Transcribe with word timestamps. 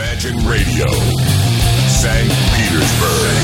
Imagine 0.00 0.36
Radio, 0.48 0.86
St. 1.88 2.28
Petersburg. 2.54 3.36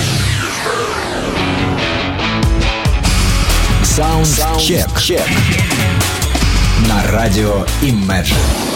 Саундчек. 3.84 4.89
На 6.89 7.02
радио 7.10 7.65
Imagine. 7.83 8.75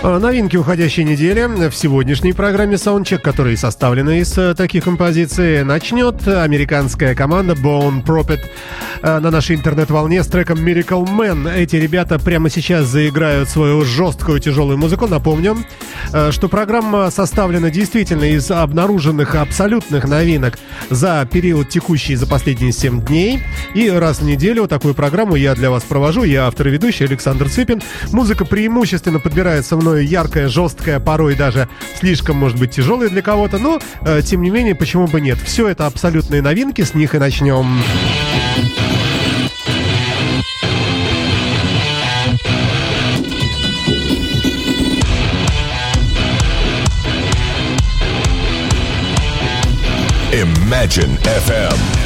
А, 0.00 0.20
новинки 0.20 0.56
уходящей 0.56 1.02
недели 1.02 1.68
в 1.68 1.74
сегодняшней 1.74 2.32
программе 2.32 2.76
Soundcheck, 2.76 3.18
которая 3.18 3.56
составлена 3.56 4.18
из 4.18 4.38
э, 4.38 4.54
таких 4.54 4.84
композиций, 4.84 5.64
начнет 5.64 6.26
американская 6.28 7.16
команда 7.16 7.54
Bone 7.54 8.04
Prophet 8.04 8.38
э, 9.02 9.18
на 9.18 9.32
нашей 9.32 9.56
интернет-волне 9.56 10.22
с 10.22 10.28
треком 10.28 10.64
Miracle 10.64 11.04
Man. 11.04 11.52
Эти 11.52 11.74
ребята 11.74 12.20
прямо 12.20 12.48
сейчас 12.48 12.86
заиграют 12.86 13.48
свою 13.48 13.84
жесткую 13.84 14.38
тяжелую 14.38 14.78
музыку. 14.78 15.08
Напомню, 15.08 15.56
э, 16.12 16.30
что 16.30 16.48
программа 16.48 17.10
составлена 17.10 17.68
действительно 17.68 18.24
из 18.24 18.48
обнаруженных 18.52 19.34
абсолютных 19.34 20.06
новинок 20.06 20.60
за 20.90 21.26
период 21.30 21.70
текущий 21.70 22.14
за 22.14 22.28
последние 22.28 22.70
7 22.70 23.04
дней. 23.04 23.40
И 23.74 23.90
раз 23.90 24.20
в 24.20 24.24
неделю 24.24 24.68
такую 24.68 24.94
программу 24.94 25.34
я 25.34 25.56
для 25.56 25.70
вас 25.70 25.82
провожу. 25.82 26.22
Я 26.22 26.46
автор 26.46 26.68
и 26.68 26.70
ведущий 26.70 27.04
Александр 27.04 27.48
Цыпин. 27.48 27.82
Музыка 28.12 28.44
преимущественно 28.44 29.18
подбирается 29.18 29.76
в 29.76 29.87
мною 29.88 30.06
яркая, 30.06 30.48
жесткая, 30.48 31.00
порой 31.00 31.34
даже 31.34 31.68
слишком, 31.98 32.36
может 32.36 32.58
быть, 32.58 32.72
тяжелая 32.72 33.08
для 33.08 33.22
кого-то, 33.22 33.58
но, 33.58 33.78
э, 34.02 34.20
тем 34.22 34.42
не 34.42 34.50
менее, 34.50 34.74
почему 34.74 35.06
бы 35.06 35.20
нет? 35.20 35.38
Все 35.42 35.68
это 35.68 35.86
абсолютные 35.86 36.42
новинки, 36.42 36.82
с 36.82 36.94
них 36.94 37.14
и 37.14 37.18
начнем. 37.18 37.82
Imagine 50.32 51.18
FM. 51.24 51.97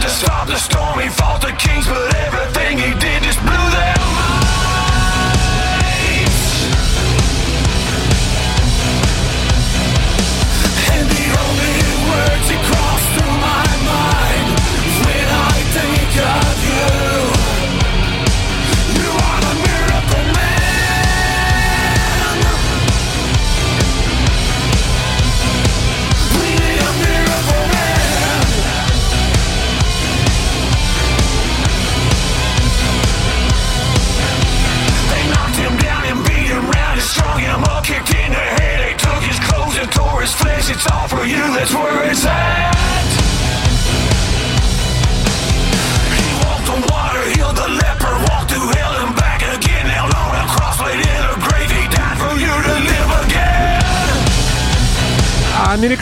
to 0.00 0.08
stop 0.08 0.46
the 0.46 0.56
storm. 0.56 0.98
He 0.98 1.08
fought 1.08 1.40
the 1.40 1.52
kings, 1.52 1.86
but 1.86 2.14
everything 2.16 2.78
he 2.78 2.98
did. 2.98 3.19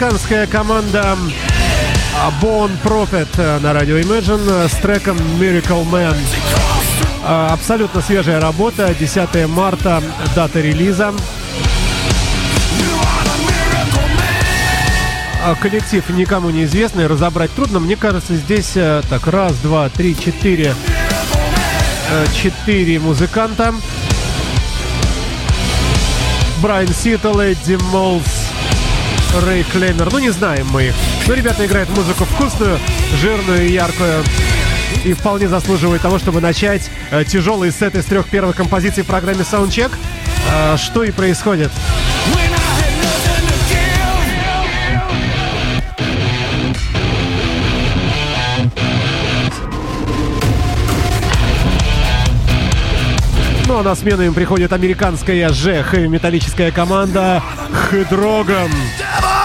Американская 0.09 0.47
команда 0.47 1.15
Bone 2.41 2.71
Prophet 2.83 3.27
э, 3.37 3.59
на 3.59 3.73
радио 3.73 3.99
Imagine 3.99 4.67
с 4.67 4.71
треком 4.81 5.15
Miracle 5.39 5.87
Man. 5.87 6.17
Э, 7.23 7.49
абсолютно 7.51 8.01
свежая 8.01 8.41
работа, 8.41 8.95
10 8.99 9.47
марта, 9.47 10.01
дата 10.35 10.61
релиза. 10.61 11.13
Э, 15.45 15.53
коллектив 15.61 16.03
никому 16.09 16.49
не 16.49 16.63
известный, 16.63 17.05
разобрать 17.05 17.53
трудно. 17.53 17.79
Мне 17.79 17.95
кажется, 17.95 18.35
здесь 18.35 18.71
так 19.09 19.27
раз, 19.27 19.53
два, 19.57 19.89
три, 19.89 20.17
четыре, 20.17 20.73
четыре 22.33 22.97
музыканта. 22.97 23.75
Брайан 26.61 26.93
Ситл, 26.93 27.39
Эдди 27.39 27.77
Молс, 27.91 28.38
Рэй 29.35 29.63
Клеймер. 29.63 30.11
Ну, 30.11 30.19
не 30.19 30.29
знаем 30.31 30.67
мы 30.71 30.87
их. 30.87 30.95
Но 31.27 31.33
ребята 31.33 31.65
играют 31.65 31.89
музыку 31.89 32.25
вкусную, 32.25 32.79
жирную 33.21 33.67
и 33.67 33.71
яркую. 33.71 34.23
И 35.05 35.13
вполне 35.13 35.47
заслуживает 35.47 36.01
того, 36.01 36.19
чтобы 36.19 36.41
начать 36.41 36.89
э, 37.11 37.23
тяжелый 37.23 37.71
сет 37.71 37.95
из 37.95 38.05
трех 38.05 38.27
первых 38.27 38.55
композиций 38.55 39.03
в 39.03 39.07
программе 39.07 39.41
Soundcheck. 39.41 39.91
Э, 40.51 40.77
что 40.77 41.03
и 41.03 41.11
происходит. 41.11 41.71
А 53.79 53.81
на 53.81 53.95
смену 53.95 54.23
им 54.23 54.33
приходит 54.33 54.73
американская 54.73 55.47
же 55.53 55.83
хэви-металлическая 55.83 56.69
команда 56.69 57.41
Хедроган. 57.89 58.69
Radio 58.69 59.38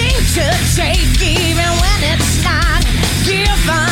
To 0.00 0.48
take 0.76 1.20
even 1.20 1.70
when 1.80 2.00
it's 2.04 2.42
not 2.42 2.82
given. 3.24 3.89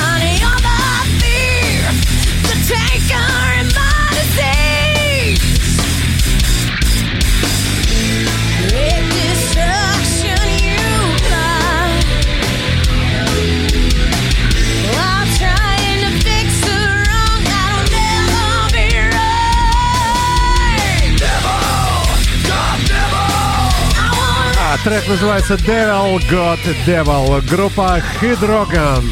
Трек 24.88 25.06
называется 25.06 25.55
Devil 25.56 26.17
Got 26.31 26.61
Devil. 26.87 27.46
Группа 27.46 28.00
Hydrogan. 28.23 29.05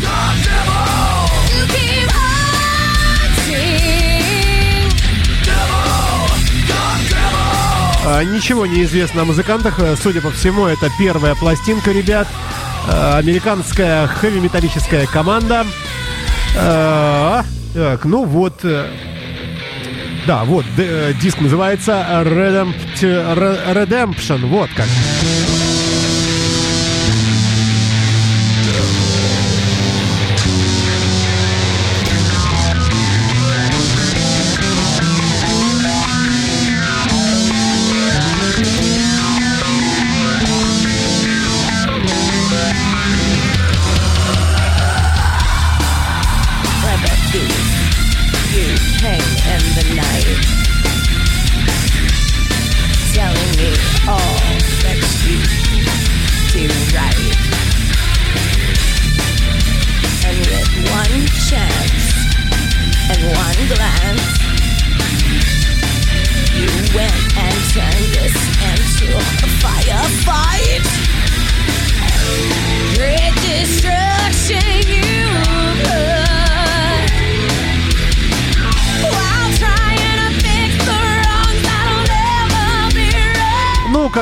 А, 8.06 8.24
ничего 8.24 8.64
не 8.64 8.84
известно 8.84 9.20
о 9.20 9.26
музыкантах. 9.26 9.78
Судя 10.02 10.22
по 10.22 10.30
всему, 10.30 10.64
это 10.64 10.88
первая 10.98 11.34
пластинка, 11.34 11.92
ребят. 11.92 12.26
А, 12.88 13.18
американская 13.18 14.06
хэви-металлическая 14.06 15.06
команда. 15.06 15.66
А, 16.56 17.44
так, 17.74 18.06
ну 18.06 18.24
вот. 18.24 18.60
Э, 18.62 18.88
да, 20.26 20.44
вот, 20.44 20.64
э, 20.78 21.12
диск 21.20 21.42
называется 21.42 22.22
Redemption. 22.24 24.46
Вот 24.46 24.70
как. 24.74 24.86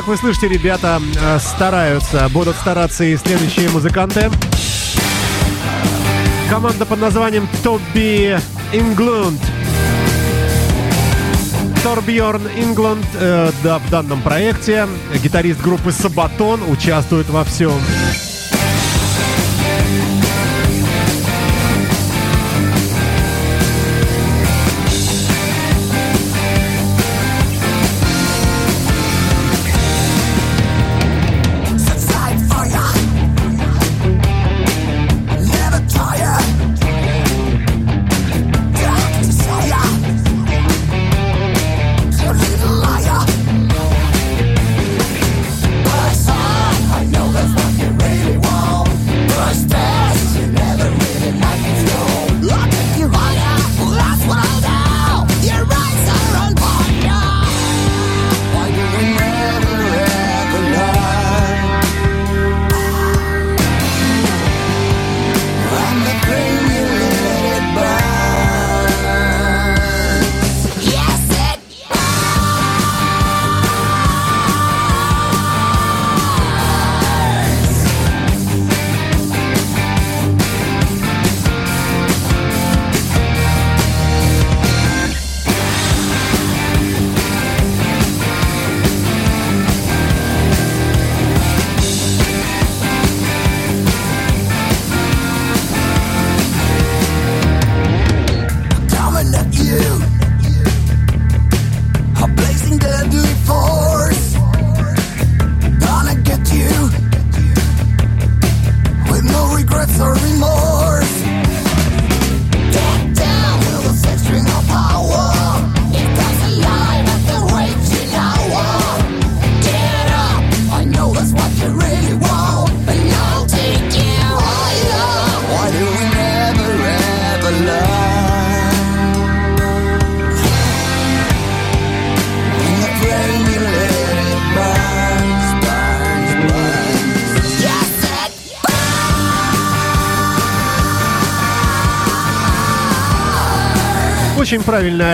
Как 0.04 0.08
вы 0.10 0.16
слышите, 0.18 0.48
ребята 0.48 1.00
э, 1.18 1.38
стараются, 1.38 2.28
будут 2.28 2.56
стараться 2.56 3.04
и 3.04 3.16
следующие 3.16 3.70
музыканты. 3.70 4.30
Команда 6.50 6.84
под 6.84 7.00
названием 7.00 7.48
Тобби 7.62 8.38
Инглунд. 8.74 9.40
Торбьорн 11.82 12.42
Ингланд 12.54 13.06
э, 13.14 13.50
да, 13.62 13.78
в 13.78 13.88
данном 13.88 14.20
проекте. 14.20 14.86
Гитарист 15.22 15.62
группы 15.62 15.90
Сабатон 15.90 16.60
участвует 16.70 17.30
во 17.30 17.42
всем. 17.42 17.72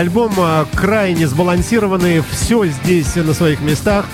Альбом, 0.01 0.33
а, 0.37 0.65
крайне 0.73 1.27
сбалансированный, 1.27 2.23
все 2.31 2.65
здесь 2.65 3.15
на 3.15 3.33
своих 3.33 3.61
местах. 3.61 4.05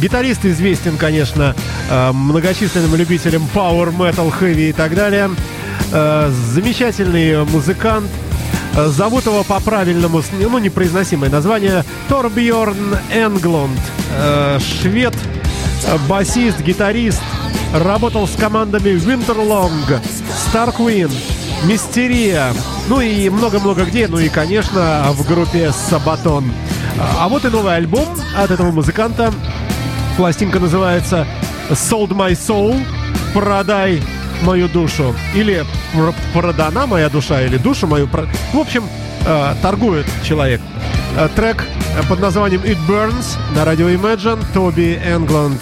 Гитарист 0.00 0.44
известен, 0.44 0.96
конечно, 0.96 1.54
а, 1.90 2.12
многочисленным 2.12 2.94
любителям 2.96 3.48
Power 3.54 3.96
Metal, 3.96 4.32
Heavy 4.40 4.70
и 4.70 4.72
так 4.72 4.94
далее. 4.94 5.30
А, 5.92 6.30
замечательный 6.52 7.44
музыкант. 7.44 8.10
Зовут 8.74 9.26
его 9.26 9.42
по 9.44 9.58
правильному, 9.60 10.22
ну, 10.38 10.58
непроизносимое 10.58 11.30
название 11.30 11.84
Торбьорн 12.08 12.96
Энглунд. 13.12 13.80
Швед, 14.60 15.14
басист, 16.08 16.60
гитарист. 16.60 17.22
Работал 17.74 18.28
с 18.28 18.36
командами 18.36 18.90
Winterlong, 18.90 20.00
Starkwind, 20.52 21.12
Мистерия, 21.64 22.52
ну 22.88 23.00
и 23.00 23.28
много-много 23.28 23.84
где, 23.84 24.08
ну 24.08 24.18
и, 24.18 24.28
конечно, 24.28 25.06
в 25.10 25.26
группе 25.26 25.70
Сабатон. 25.72 26.50
А 27.18 27.28
вот 27.28 27.44
и 27.44 27.48
новый 27.48 27.76
альбом 27.76 28.08
от 28.36 28.50
этого 28.50 28.70
музыканта. 28.70 29.32
Пластинка 30.16 30.58
называется 30.58 31.26
Sold 31.70 32.10
My 32.10 32.32
Soul, 32.32 32.80
продай 33.34 34.02
мою 34.42 34.68
душу. 34.68 35.14
Или 35.34 35.64
продана 36.32 36.86
моя 36.86 37.08
душа, 37.08 37.42
или 37.42 37.58
душу 37.58 37.86
мою. 37.86 38.08
В 38.08 38.58
общем, 38.58 38.84
э, 39.26 39.54
торгует 39.62 40.06
человек. 40.24 40.60
Э, 41.16 41.28
трек 41.36 41.64
под 42.08 42.20
названием 42.20 42.62
It 42.62 42.78
Burns 42.88 43.36
на 43.54 43.64
радио 43.64 43.88
Imagine, 43.90 44.44
Тоби 44.54 44.98
Энгланд. 45.04 45.60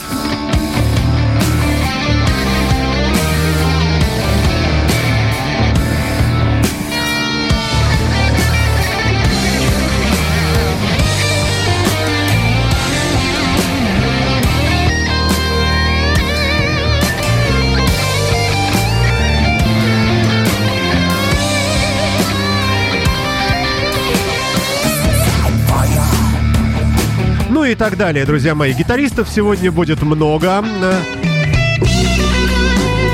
Так 27.76 27.96
далее, 27.96 28.24
друзья 28.24 28.54
мои. 28.54 28.72
Гитаристов 28.72 29.28
сегодня 29.28 29.70
будет 29.70 30.02
много. 30.02 30.64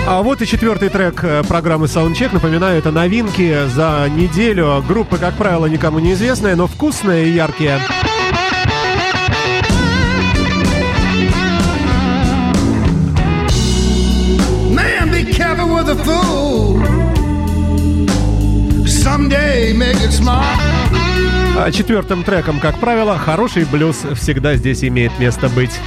А 0.07 0.23
вот 0.23 0.43
и 0.43 0.47
четвертый 0.47 0.89
трек 0.89 1.23
э, 1.23 1.43
программы 1.45 1.87
Soundcheck. 1.87 2.31
Напоминаю, 2.33 2.79
это 2.79 2.91
новинки 2.91 3.67
за 3.69 4.09
неделю. 4.11 4.85
Группа, 4.87 5.17
как 5.17 5.35
правило, 5.35 5.67
никому 5.67 6.01
не 6.01 6.13
известная, 6.13 6.57
но 6.57 6.67
вкусные 6.67 7.29
и 7.29 7.33
яркие. 7.33 7.79
Четвертым 21.71 22.25
треком, 22.25 22.59
как 22.59 22.79
правило, 22.81 23.19
хороший 23.19 23.65
блюз 23.65 24.05
всегда 24.17 24.57
здесь 24.57 24.83
имеет 24.83 25.17
место 25.19 25.49
быть. 25.49 25.79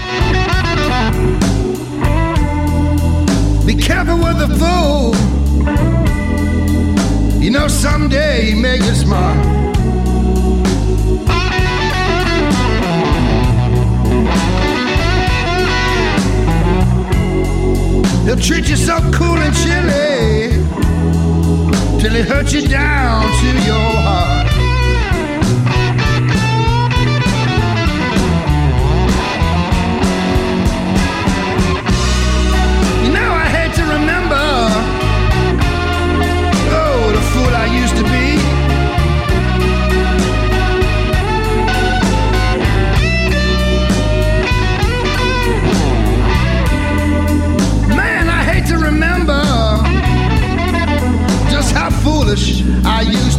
He'll 18.26 18.36
treat 18.38 18.68
you 18.68 18.76
so 18.76 18.98
cool 19.14 19.38
and 19.38 19.56
chilly 19.56 20.50
till 22.00 22.12
he 22.12 22.22
hurt 22.22 22.52
you 22.52 22.68
down 22.68 23.22
to 23.22 23.48
your 23.68 23.92
heart. 24.02 24.25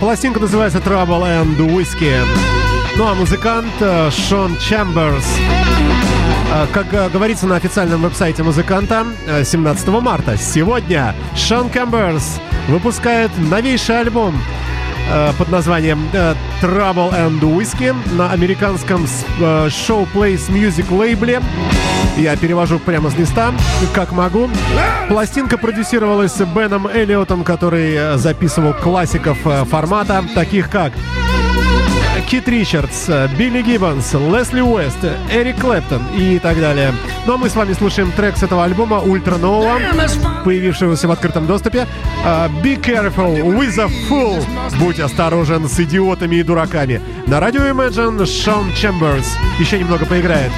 пластинка 0.00 0.40
называется 0.40 0.78
Trouble 0.78 1.22
and 1.22 1.56
Whiskey. 1.58 2.24
Ну 2.96 3.06
а 3.06 3.14
музыкант 3.14 3.70
э, 3.80 4.10
Шон 4.10 4.56
Чемберс. 4.58 5.24
Э, 6.52 6.66
Как 6.72 6.92
э, 6.92 7.08
говорится 7.10 7.46
на 7.46 7.56
официальном 7.56 8.02
веб-сайте 8.02 8.42
музыканта, 8.42 9.06
э, 9.26 9.44
17 9.44 9.88
марта, 10.00 10.36
сегодня 10.36 11.14
Шон 11.36 11.70
Чемберс 11.70 12.40
выпускает 12.68 13.30
новейший 13.38 14.00
альбом 14.00 14.40
под 15.38 15.48
названием 15.50 16.08
Trouble 16.62 17.10
and 17.12 17.40
Whiskey 17.40 17.92
на 18.16 18.30
американском 18.30 19.06
с- 19.08 19.24
э, 19.40 19.66
Show 19.68 20.06
Place 20.14 20.48
Music 20.48 20.88
лейбле. 20.96 21.40
Я 22.20 22.36
перевожу 22.36 22.78
прямо 22.78 23.08
с 23.08 23.16
листа, 23.16 23.50
как 23.94 24.12
могу. 24.12 24.50
Пластинка 25.08 25.56
продюсировалась 25.56 26.36
Беном 26.54 26.86
Эллиотом, 26.86 27.44
который 27.44 27.94
э, 27.94 28.18
записывал 28.18 28.74
классиков 28.74 29.38
э, 29.46 29.64
формата, 29.64 30.22
таких 30.34 30.68
как 30.68 30.92
Кит 32.28 32.46
Ричардс, 32.46 33.08
э, 33.08 33.26
Билли 33.38 33.62
Гиббонс, 33.62 34.12
Лесли 34.12 34.60
Уэст, 34.60 34.98
Эрик 35.32 35.60
Клэптон 35.60 36.02
и 36.14 36.38
так 36.38 36.60
далее. 36.60 36.92
Ну 37.24 37.34
а 37.34 37.36
мы 37.38 37.48
с 37.48 37.56
вами 37.56 37.72
слушаем 37.72 38.12
трек 38.12 38.36
с 38.36 38.42
этого 38.42 38.64
альбома 38.64 38.96
«Ультра 38.96 39.36
Нового», 39.36 39.80
появившегося 40.44 41.08
в 41.08 41.12
открытом 41.12 41.46
доступе. 41.46 41.86
«Be 42.62 42.78
careful 42.78 43.40
with 43.42 43.78
a 43.80 43.88
fool» 44.10 44.44
Будь 44.78 45.00
осторожен 45.00 45.70
с 45.70 45.80
идиотами 45.80 46.36
и 46.36 46.42
дураками. 46.42 47.00
На 47.26 47.40
радио 47.40 47.62
Imagine 47.62 48.26
Шон 48.26 48.74
Чемберс 48.74 49.38
еще 49.58 49.78
немного 49.78 50.04
поиграет. 50.04 50.52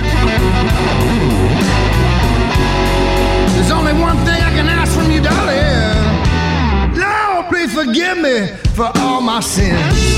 forgive 7.71 8.17
me 8.17 8.47
for 8.75 8.91
all 8.97 9.21
my 9.21 9.39
sins. 9.39 10.17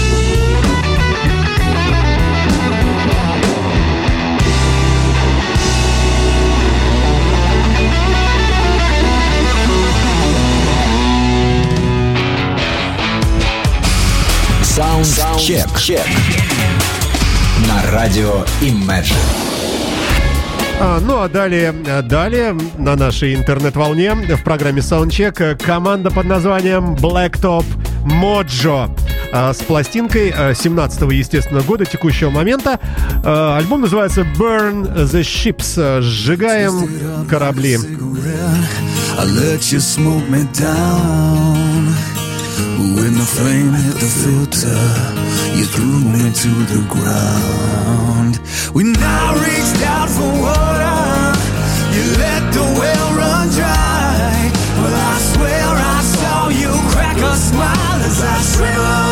Саундчек. 14.63 15.67
На 17.67 17.91
радио 17.91 18.45
Imagine. 18.61 19.52
А, 20.80 21.00
ну 21.00 21.20
а 21.20 21.28
далее, 21.28 21.72
далее 21.72 22.56
на 22.78 22.96
нашей 22.96 23.34
интернет-волне 23.34 24.14
в 24.14 24.42
программе 24.42 24.80
Soundcheck 24.80 25.62
команда 25.62 26.10
под 26.10 26.26
названием 26.26 26.94
Blacktop 26.94 27.64
Mojo 28.04 28.90
а, 29.32 29.52
с 29.52 29.58
пластинкой 29.58 30.30
17-го, 30.30 31.10
естественно, 31.10 31.62
года 31.62 31.84
текущего 31.84 32.30
момента. 32.30 32.80
А, 33.24 33.56
альбом 33.58 33.82
называется 33.82 34.22
Burn 34.22 34.94
the 35.06 35.22
Ships. 35.22 36.00
Сжигаем 36.02 37.26
корабли. 37.28 37.78
I 39.16 39.26
let 39.26 39.72
you 39.72 39.78
smoke 39.78 40.28
me 40.28 40.44
down 40.52 41.93
When 42.96 43.12
the 43.14 43.28
flame 43.36 43.72
hit 43.72 43.96
the 44.04 44.10
filter 44.22 44.82
You 45.58 45.64
threw 45.74 45.98
me 46.14 46.24
to 46.42 46.52
the 46.72 46.82
ground. 46.88 48.36
When 48.72 48.94
I 48.96 49.24
reached 49.46 49.82
out 49.86 50.08
for 50.08 50.30
water. 50.46 51.00
You 51.94 52.04
let 52.24 52.42
the 52.52 52.66
well 52.78 53.08
run 53.20 53.48
dry. 53.50 54.50
Well 54.80 54.96
I 55.12 55.16
swear 55.30 55.66
I 55.94 56.00
saw 56.16 56.48
you 56.48 56.72
crack 56.92 57.16
a 57.18 57.34
smile 57.36 58.00
As 58.08 58.22
I 58.22 58.36
shriveled 58.50 59.03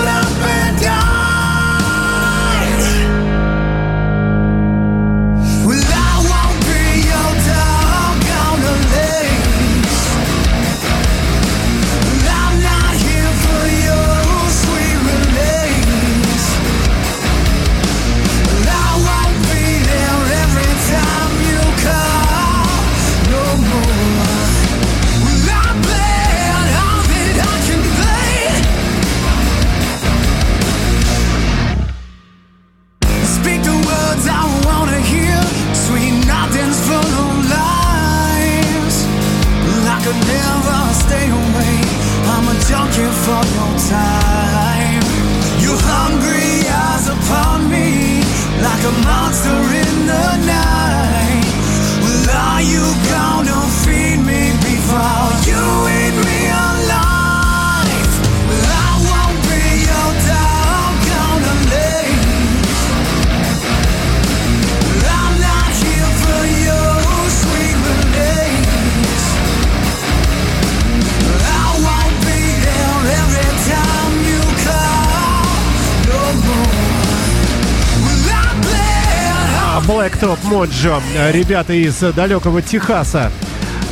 Blacktop 80.03 80.41
Mojo, 80.51 81.01
ребята 81.31 81.73
из 81.73 82.01
далекого 82.01 82.61
Техаса. 82.61 83.31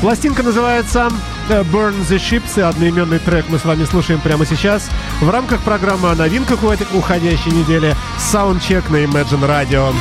Пластинка 0.00 0.42
называется 0.42 1.08
э, 1.48 1.62
Burn 1.62 1.94
the 2.08 2.16
Ships, 2.16 2.58
и 2.58 2.62
одноименный 2.62 3.20
трек 3.20 3.44
мы 3.48 3.60
с 3.60 3.64
вами 3.64 3.84
слушаем 3.84 4.20
прямо 4.20 4.44
сейчас 4.44 4.90
в 5.20 5.30
рамках 5.30 5.60
программы 5.60 6.10
о 6.10 6.16
новинках 6.16 6.64
уходящей 6.64 7.52
недели 7.52 7.94
Soundcheck 8.18 8.90
на 8.90 9.04
Imagine 9.04 9.46
Radio. 9.46 9.94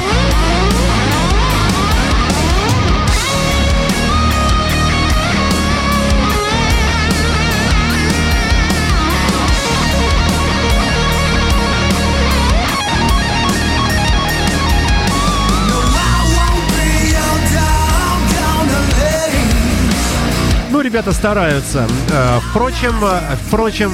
Ребята 20.89 21.11
стараются. 21.11 21.87
Э, 22.09 22.39
впрочем, 22.49 22.95
э, 23.03 23.35
впрочем, 23.45 23.91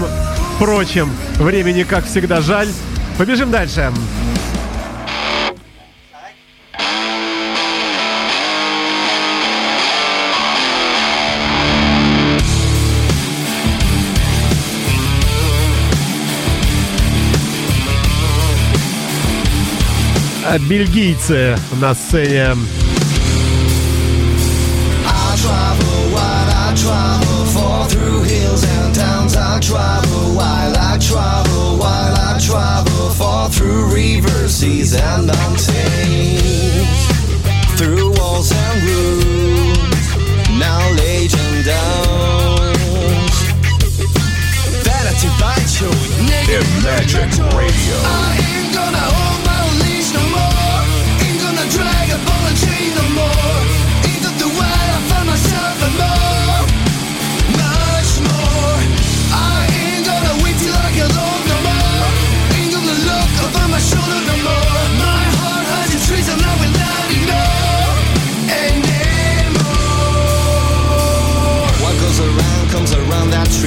впрочем, 0.56 1.12
времени, 1.36 1.84
как 1.84 2.06
всегда, 2.06 2.40
жаль. 2.40 2.70
Побежим 3.18 3.52
дальше. 3.52 3.92
Бельгийцы 20.70 21.58
на 21.82 21.94
сцене 21.94 22.56
travel 26.76 27.46
for 27.46 27.90
through 27.90 28.24
hills 28.24 28.64
and 28.64 28.94
towns. 28.94 29.36
I 29.36 29.60
travel 29.60 30.36
while 30.36 30.76
I 30.78 30.98
travel 31.00 31.78
while 31.78 32.16
I 32.16 32.38
travel 32.40 33.10
for 33.12 33.50
through 33.50 33.94
rivers, 33.94 34.56
seas 34.56 34.94
and 34.96 35.28
mountains, 35.28 37.08
through 37.78 38.12
walls 38.20 38.52
and 38.52 38.84
rooms, 38.84 40.08
knowledge 40.60 41.34
and 41.34 41.66
downs. 41.66 43.36
Vanity 44.84 45.30
bites 45.40 45.82
you. 45.82 45.92
Imagine 46.48 47.32
radio. 47.56 48.45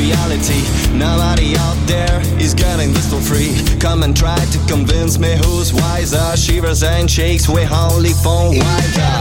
Reality. 0.09 0.63
Nobody 0.97 1.57
out 1.57 1.77
there 1.87 2.21
is 2.41 2.55
getting 2.55 2.93
this 2.93 3.11
for 3.13 3.21
free. 3.21 3.53
Come 3.79 4.03
and 4.03 4.17
try 4.17 4.39
to 4.39 4.59
convince 4.67 5.19
me 5.19 5.37
who's 5.37 5.73
wiser. 5.73 6.37
Shivers 6.37 6.83
and 6.83 7.11
shakes, 7.11 7.49
we 7.49 7.63
only 7.67 8.13
phone 8.25 8.59
wiser. 8.59 9.15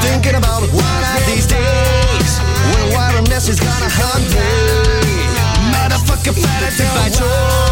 Thinking 0.00 0.36
about 0.36 0.62
one 0.72 1.02
of 1.16 1.22
these 1.26 1.46
days 1.46 2.30
when 2.72 2.84
wilderness 2.96 3.48
is 3.48 3.60
gonna 3.60 3.90
hunt 4.00 4.24
me. 4.32 4.50
Motherfucker, 5.72 6.34
fantasy 6.34 6.84
by 6.96 7.08
choice. 7.10 7.63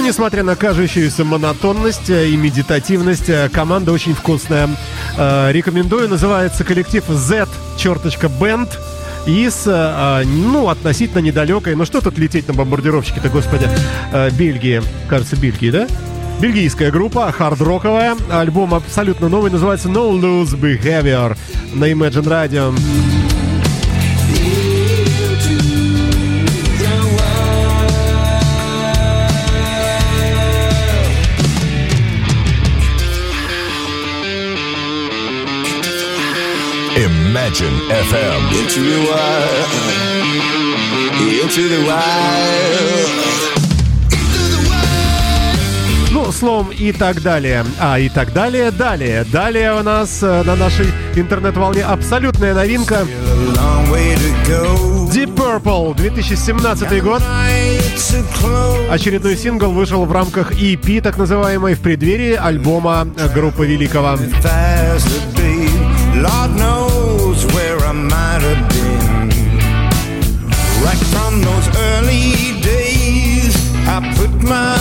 Но 0.00 0.06
несмотря 0.06 0.42
на 0.42 0.56
кажущуюся 0.56 1.24
монотонность 1.26 2.08
и 2.08 2.34
медитативность, 2.34 3.30
команда 3.52 3.92
очень 3.92 4.14
вкусная. 4.14 4.70
Э, 5.18 5.52
рекомендую. 5.52 6.08
Называется 6.08 6.64
коллектив 6.64 7.04
Z 7.06 7.46
черточка 7.76 8.28
Band 8.28 8.70
из, 9.26 9.64
э, 9.66 10.22
ну, 10.24 10.70
относительно 10.70 11.18
недалекой, 11.18 11.74
ну 11.74 11.84
что 11.84 12.00
тут 12.00 12.16
лететь 12.16 12.48
на 12.48 12.54
бомбардировщике-то, 12.54 13.28
господи, 13.28 13.68
э, 14.10 14.30
Бельгии, 14.30 14.80
кажется, 15.06 15.36
Бельгии, 15.36 15.70
да? 15.70 15.86
Бельгийская 16.40 16.90
группа, 16.90 17.30
хард-роковая, 17.30 18.16
альбом 18.30 18.72
абсолютно 18.72 19.28
новый, 19.28 19.50
называется 19.50 19.90
No 19.90 20.18
Loose 20.18 20.58
Behavior 20.58 21.36
на 21.74 21.84
Imagine 21.92 22.24
Radio. 22.24 23.29
Imagine 37.00 37.72
FM. 37.88 38.40
Into 38.60 38.80
the 38.84 39.00
wild. 39.08 39.68
Into 41.40 41.62
the 41.66 41.80
wild. 41.88 43.10
Ну, 46.10 46.30
словом, 46.30 46.68
и 46.72 46.92
так 46.92 47.22
далее. 47.22 47.64
А, 47.78 47.98
и 47.98 48.10
так 48.10 48.34
далее, 48.34 48.70
далее. 48.70 49.24
Далее 49.32 49.80
у 49.80 49.82
нас 49.82 50.22
э, 50.22 50.42
на 50.42 50.56
нашей 50.56 50.88
интернет-волне 51.14 51.84
абсолютная 51.84 52.52
новинка. 52.52 53.06
Deep 55.10 55.34
Purple, 55.34 55.96
2017 55.96 57.02
год. 57.02 57.22
Очередной 58.90 59.38
сингл 59.38 59.70
вышел 59.70 60.04
в 60.04 60.12
рамках 60.12 60.52
EP, 60.52 61.00
так 61.00 61.16
называемой, 61.16 61.76
в 61.76 61.80
преддверии 61.80 62.34
альбома 62.34 63.08
группы 63.34 63.64
Великого. 63.64 64.18
Lord 66.20 66.54
knows 66.56 66.89
I 67.90 67.92
might 67.92 68.40
have 68.42 68.68
been. 68.68 69.28
Right 70.84 71.02
from 71.12 71.42
those 71.42 71.66
early 71.76 72.60
days, 72.60 73.52
I 73.88 74.14
put 74.16 74.30
my 74.44 74.78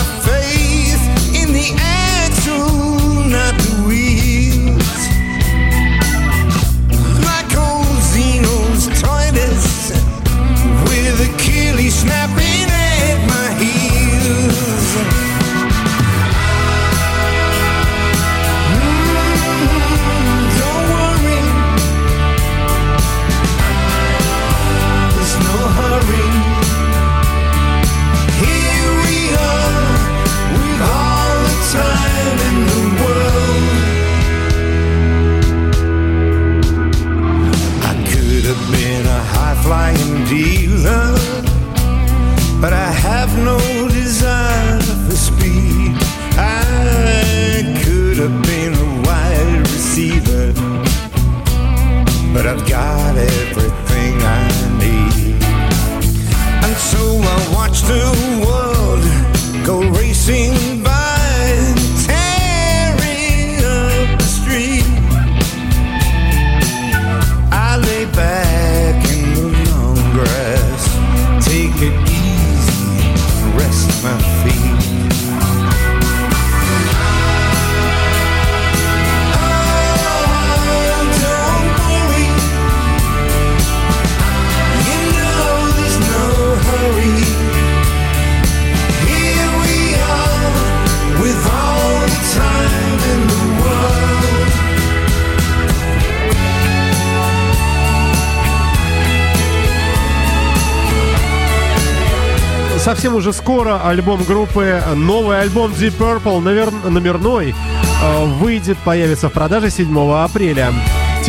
скоро 103.70 103.88
альбом 103.88 104.24
группы, 104.24 104.82
новый 104.96 105.42
альбом 105.42 105.72
Deep 105.72 105.96
Purple, 105.98 106.40
навер... 106.40 106.72
номерной, 106.72 107.54
э, 107.54 108.26
выйдет, 108.26 108.78
появится 108.80 109.30
в 109.30 109.34
продаже 109.34 109.70
7 109.70 109.96
апреля 110.14 110.74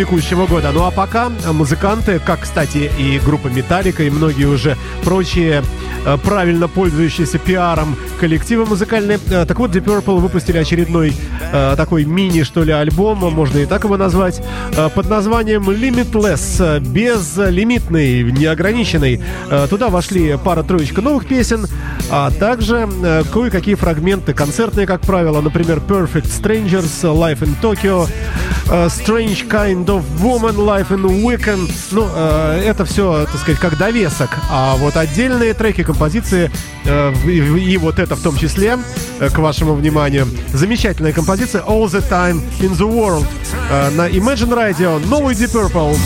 текущего 0.00 0.46
года. 0.46 0.70
Ну 0.72 0.86
а 0.86 0.90
пока 0.90 1.30
музыканты, 1.52 2.18
как, 2.20 2.40
кстати, 2.40 2.90
и 2.98 3.20
группа 3.22 3.48
Металлика, 3.48 4.02
и 4.02 4.08
многие 4.08 4.46
уже 4.46 4.78
прочие 5.04 5.62
э, 6.06 6.16
правильно 6.24 6.68
пользующиеся 6.68 7.36
пиаром 7.36 7.94
коллективы 8.18 8.64
музыкальные. 8.64 9.18
Э, 9.28 9.44
так 9.44 9.58
вот, 9.58 9.72
Deep 9.72 9.84
Purple 9.84 10.18
выпустили 10.18 10.56
очередной 10.56 11.12
э, 11.52 11.74
такой 11.76 12.06
мини, 12.06 12.44
что 12.44 12.62
ли, 12.62 12.72
альбом, 12.72 13.18
можно 13.18 13.58
и 13.58 13.66
так 13.66 13.84
его 13.84 13.98
назвать, 13.98 14.40
э, 14.74 14.88
под 14.88 15.10
названием 15.10 15.68
Limitless, 15.68 16.80
безлимитный, 16.80 18.22
неограниченный. 18.22 19.20
Э, 19.50 19.66
туда 19.68 19.90
вошли 19.90 20.38
пара-троечка 20.42 21.02
новых 21.02 21.26
песен, 21.26 21.66
а 22.10 22.30
также 22.30 22.88
э, 23.02 23.24
кое-какие 23.30 23.74
фрагменты 23.74 24.32
концертные, 24.32 24.86
как 24.86 25.02
правило, 25.02 25.42
например, 25.42 25.82
Perfect 25.86 26.24
Strangers, 26.24 27.02
Life 27.02 27.40
in 27.40 27.54
Tokyo, 27.60 28.08
э, 28.70 28.86
Strange 28.86 29.46
Kind 29.46 29.89
of 29.90 30.04
Woman, 30.20 30.56
Life 30.56 30.90
in 30.90 31.04
Weekend. 31.22 31.70
Ну, 31.90 32.08
э, 32.14 32.62
это 32.64 32.84
все, 32.84 33.26
так 33.26 33.40
сказать, 33.40 33.60
как 33.60 33.76
довесок. 33.76 34.30
А 34.50 34.76
вот 34.76 34.96
отдельные 34.96 35.54
треки, 35.54 35.82
композиции 35.82 36.50
э, 36.84 37.12
и, 37.26 37.72
и 37.72 37.76
вот 37.76 37.98
это 37.98 38.16
в 38.16 38.22
том 38.22 38.36
числе, 38.36 38.78
э, 39.18 39.28
к 39.28 39.38
вашему 39.38 39.74
вниманию, 39.74 40.26
замечательная 40.52 41.12
композиция 41.12 41.62
All 41.62 41.84
the 41.86 42.02
Time 42.08 42.40
in 42.60 42.72
the 42.76 42.88
World 42.88 43.26
э, 43.70 43.90
на 43.90 44.08
Imagine 44.08 44.54
Radio, 44.54 45.06
новый 45.06 45.34
Deep 45.34 45.52
Purple. 45.52 45.96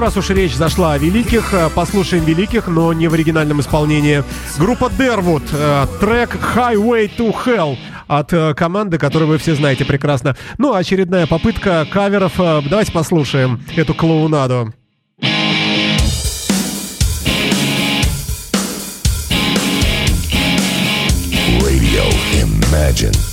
Раз 0.00 0.16
уж 0.16 0.30
речь 0.30 0.54
зашла 0.54 0.94
о 0.94 0.98
великих, 0.98 1.52
э, 1.52 1.68
послушаем 1.68 2.24
великих, 2.24 2.68
но 2.68 2.90
не 2.94 3.06
в 3.06 3.12
оригинальном 3.12 3.60
исполнении. 3.60 4.24
Группа 4.56 4.90
Дервуд, 4.98 5.42
э, 5.52 5.86
трек 6.00 6.36
Highway 6.56 7.10
to 7.18 7.34
Hell 7.44 7.76
от 8.08 8.32
э, 8.32 8.54
команды, 8.54 8.96
которую 8.96 9.28
вы 9.28 9.36
все 9.36 9.54
знаете 9.54 9.84
прекрасно. 9.84 10.36
Ну, 10.56 10.72
очередная 10.72 11.26
попытка 11.26 11.86
каверов. 11.92 12.32
Давайте 12.38 12.92
послушаем 12.92 13.62
эту 13.76 13.92
клоунаду. 13.92 14.72
Radio 21.60 22.06
Imagine. 22.40 23.29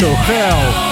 To 0.00 0.06
Hell. 0.06 0.89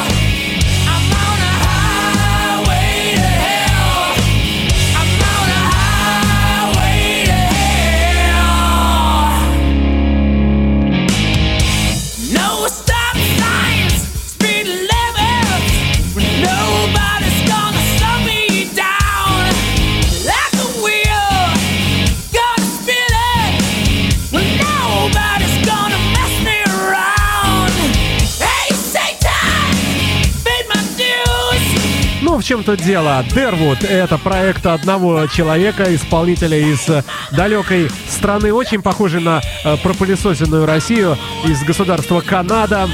Тут 32.69 32.83
дело. 32.83 33.25
Дервуд— 33.35 33.83
это 33.89 34.19
проект 34.19 34.67
одного 34.67 35.27
человека, 35.27 35.95
исполнителя 35.95 36.59
из 36.59 36.87
э, 36.91 37.03
далекой 37.31 37.89
страны, 38.11 38.53
очень 38.53 38.83
похожий 38.83 39.23
на 39.23 39.41
э, 39.65 39.79
пропылесосенную 39.79 40.67
Россию, 40.67 41.17
из 41.47 41.63
государства 41.63 42.21
Канада. 42.21 42.87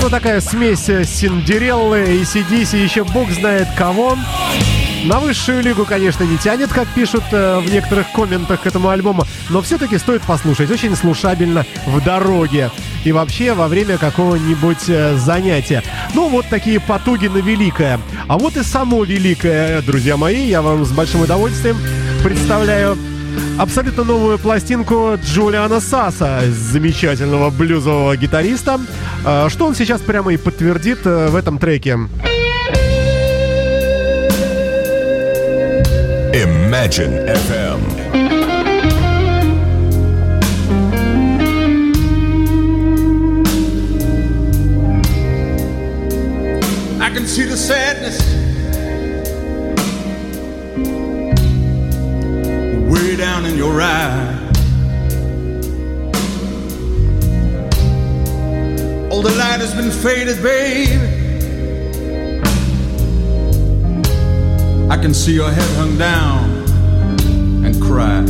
Ну, 0.00 0.08
такая 0.08 0.40
смесь 0.40 0.88
э, 0.88 1.04
Синдереллы 1.04 2.16
и 2.16 2.24
Сидиси, 2.24 2.76
еще 2.76 3.04
бог 3.04 3.30
знает 3.32 3.68
кого. 3.76 4.16
На 5.06 5.20
высшую 5.20 5.62
лигу, 5.62 5.84
конечно, 5.84 6.24
не 6.24 6.36
тянет, 6.36 6.72
как 6.72 6.88
пишут 6.88 7.22
э, 7.30 7.60
в 7.60 7.70
некоторых 7.70 8.10
комментах 8.10 8.62
к 8.62 8.66
этому 8.66 8.88
альбому, 8.88 9.24
но 9.50 9.62
все-таки 9.62 9.98
стоит 9.98 10.22
послушать. 10.22 10.68
Очень 10.68 10.96
слушабельно 10.96 11.64
в 11.86 12.02
дороге 12.02 12.72
и 13.04 13.12
вообще 13.12 13.52
во 13.54 13.68
время 13.68 13.98
какого-нибудь 13.98 14.88
э, 14.88 15.16
занятия. 15.16 15.84
Ну, 16.12 16.28
вот 16.28 16.46
такие 16.48 16.80
потуги 16.80 17.28
на 17.28 17.38
великое. 17.38 18.00
А 18.26 18.36
вот 18.36 18.56
и 18.56 18.64
само 18.64 19.04
великое, 19.04 19.80
друзья 19.82 20.16
мои, 20.16 20.48
я 20.48 20.60
вам 20.60 20.84
с 20.84 20.90
большим 20.90 21.20
удовольствием 21.20 21.76
представляю 22.24 22.98
абсолютно 23.58 24.02
новую 24.02 24.40
пластинку 24.40 25.16
Джулиана 25.24 25.78
Саса, 25.78 26.40
замечательного 26.50 27.50
блюзового 27.50 28.16
гитариста. 28.16 28.80
Э, 29.24 29.46
Что 29.50 29.66
он 29.66 29.76
сейчас 29.76 30.00
прямо 30.00 30.32
и 30.32 30.36
подтвердит 30.36 30.98
э, 31.04 31.28
в 31.28 31.36
этом 31.36 31.58
треке. 31.58 31.96
Imagine 36.46 37.12
FM. 37.26 37.80
I 47.00 47.10
can 47.10 47.26
see 47.26 47.44
the 47.44 47.56
sadness 47.56 48.20
way 52.90 53.16
down 53.16 53.44
in 53.46 53.56
your 53.56 53.80
eye. 53.80 54.32
All 59.10 59.22
the 59.22 59.34
light 59.36 59.60
has 59.60 59.74
been 59.74 59.90
faded, 59.90 60.42
babe. 60.42 61.15
I 64.96 64.98
can 64.98 65.12
see 65.12 65.34
your 65.34 65.50
head 65.50 65.76
hung 65.76 65.98
down 65.98 66.48
and 67.66 67.82
cry. 67.82 68.24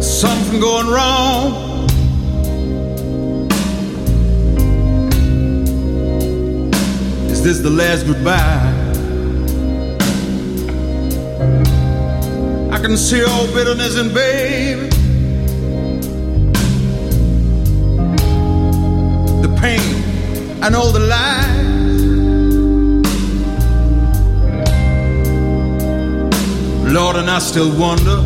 Something 0.00 0.60
going 0.60 0.86
wrong. 0.86 1.88
Is 7.28 7.42
this 7.42 7.58
the 7.58 7.70
last 7.70 8.06
goodbye? 8.06 8.72
I 12.72 12.78
can 12.80 12.96
see 12.96 13.24
all 13.24 13.46
bitterness 13.48 13.96
and 13.96 14.14
babe. 14.14 14.90
The 19.42 19.58
pain 19.60 20.62
and 20.62 20.76
all 20.76 20.92
the 20.92 21.00
lies. 21.00 21.57
Lord, 26.92 27.16
and 27.16 27.30
I 27.30 27.38
still 27.38 27.70
wonder. 27.78 28.16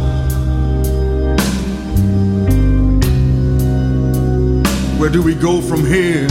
Where 4.99 5.11
do 5.11 5.21
we 5.21 5.35
go 5.35 5.61
from 5.61 5.85
here? 5.85 6.27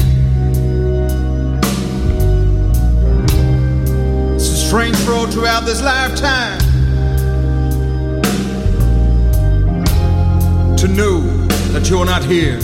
It's 4.36 4.48
a 4.48 4.68
strange 4.68 4.98
road 5.02 5.34
throughout 5.34 5.66
this 5.66 5.82
lifetime 5.84 6.60
to 10.78 10.88
know 10.88 11.20
that 11.74 11.90
you're 11.90 12.06
not 12.06 12.24
here. 12.24 12.60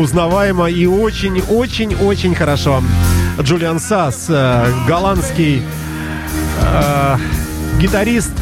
Узнаваемо 0.00 0.70
и 0.70 0.86
очень-очень-очень 0.86 2.34
хорошо. 2.34 2.82
Джулиан 3.40 3.78
Сас, 3.78 4.26
э, 4.28 4.66
голландский 4.88 5.62
э, 6.62 7.16
гитарист. 7.78 8.32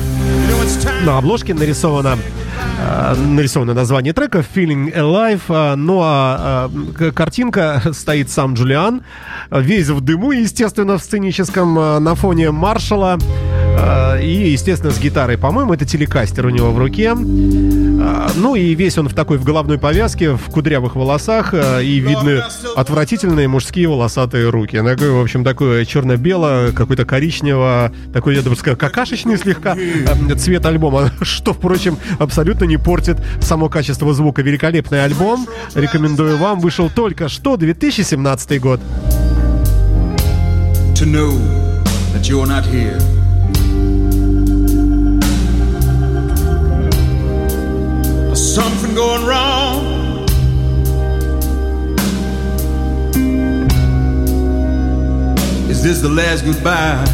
На 1.04 1.18
обложке 1.18 1.54
нарисовано 1.54 2.16
э, 2.78 3.14
нарисовано 3.14 3.74
название 3.74 4.12
трека 4.12 4.44
Feeling 4.54 4.94
Alive, 4.94 5.42
э, 5.48 5.74
ну 5.76 6.00
а 6.02 6.70
э, 6.98 7.10
картинка 7.12 7.82
стоит 7.92 8.30
сам 8.30 8.54
Джулиан, 8.54 9.02
весь 9.50 9.88
в 9.88 10.00
дыму, 10.00 10.32
естественно, 10.32 10.98
в 10.98 11.02
сценическом, 11.02 11.78
э, 11.78 11.98
на 11.98 12.14
фоне 12.14 12.50
маршала, 12.50 13.18
И, 14.20 14.50
естественно, 14.50 14.92
с 14.92 14.98
гитарой. 14.98 15.38
По-моему, 15.38 15.72
это 15.74 15.84
телекастер 15.84 16.46
у 16.46 16.50
него 16.50 16.70
в 16.72 16.78
руке. 16.78 17.12
А, 17.12 18.30
Ну 18.36 18.54
и 18.56 18.74
весь 18.74 18.98
он 18.98 19.08
в 19.08 19.14
такой 19.14 19.38
в 19.38 19.44
головной 19.44 19.78
повязке, 19.78 20.32
в 20.32 20.42
кудрявых 20.50 20.96
волосах. 20.96 21.50
а, 21.52 21.80
И 21.80 21.98
видны 21.98 22.42
отвратительные 22.76 23.48
мужские 23.48 23.88
волосатые 23.88 24.50
руки. 24.50 24.76
Такой, 24.82 25.10
в 25.10 25.20
общем, 25.20 25.44
такое 25.44 25.84
черно-бело, 25.84 26.70
какой-то 26.74 27.04
коричнево, 27.04 27.92
такой, 28.12 28.34
я 28.36 28.42
бы 28.42 28.56
сказал, 28.56 28.76
какашечный 28.76 29.38
слегка 29.38 29.76
цвет 30.36 30.66
альбома. 30.66 31.10
Что, 31.22 31.52
впрочем, 31.52 31.96
абсолютно 32.18 32.64
не 32.64 32.76
портит 32.76 33.18
само 33.40 33.68
качество 33.68 34.12
звука. 34.14 34.42
Великолепный 34.42 35.04
альбом. 35.04 35.46
Рекомендую 35.74 36.36
вам. 36.38 36.60
Вышел 36.60 36.90
только 36.90 37.28
что, 37.28 37.56
2017 37.56 38.60
год. 38.60 38.80
to 40.94 41.06
know 41.06 41.30
that 42.12 42.28
you're 42.28 42.44
not 42.44 42.64
here. 42.66 42.98
Going 48.98 49.24
wrong. 49.24 50.26
Is 55.70 55.82
this 55.84 56.00
the 56.00 56.08
last 56.08 56.44
goodbye? 56.44 57.04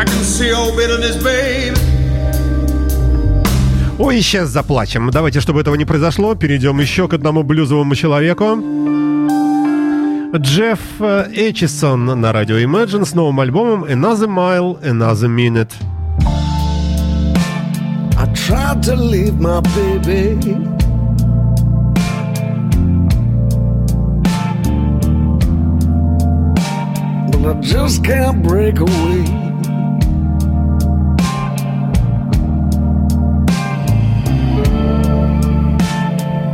I 0.00 0.04
can 0.04 0.22
see 0.22 0.52
all 0.52 0.70
bitterness, 0.76 1.16
baby. 1.16 1.76
Ой, 3.98 4.20
сейчас 4.20 4.50
заплачем. 4.50 5.10
Давайте, 5.10 5.40
чтобы 5.40 5.60
этого 5.62 5.74
не 5.74 5.84
произошло, 5.84 6.36
перейдем 6.36 6.78
еще 6.78 7.08
к 7.08 7.14
одному 7.14 7.42
блюзовому 7.42 7.96
человеку. 7.96 8.58
Джефф 10.36 10.80
э, 11.00 11.30
Эчисон 11.32 12.06
на 12.20 12.32
радио 12.32 12.56
Imagine 12.58 13.04
с 13.04 13.14
новым 13.14 13.40
альбомом 13.40 13.84
Another 13.84 14.28
Mile, 14.28 14.80
Another 14.82 15.28
Minute. 15.28 15.72
Tried 18.34 18.82
to 18.82 18.94
leave 18.94 19.40
my 19.40 19.60
baby. 19.60 20.34
But 27.30 27.42
I 27.46 27.60
just 27.60 28.04
can't 28.04 28.42
break 28.42 28.80
away. 28.80 29.24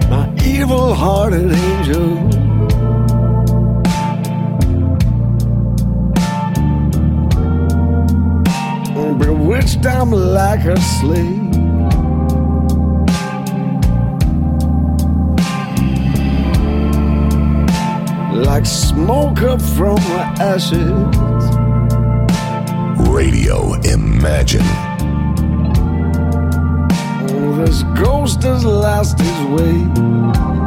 My 0.08 0.32
evil 0.44 0.94
hearted 0.94 1.52
angel. 1.52 2.28
Bewitched, 9.18 9.84
I'm 9.84 10.10
like 10.12 10.64
a 10.64 10.80
slave. 10.80 11.49
Like 18.44 18.66
smoke 18.66 19.42
up 19.42 19.60
from 19.60 19.96
the 19.96 20.22
ashes. 20.40 20.80
Radio 23.08 23.74
Imagine. 23.82 24.62
Oh, 27.28 27.64
this 27.64 27.82
ghost 28.00 28.42
has 28.42 28.64
lost 28.64 29.20
his 29.20 29.46
way. 29.46 30.59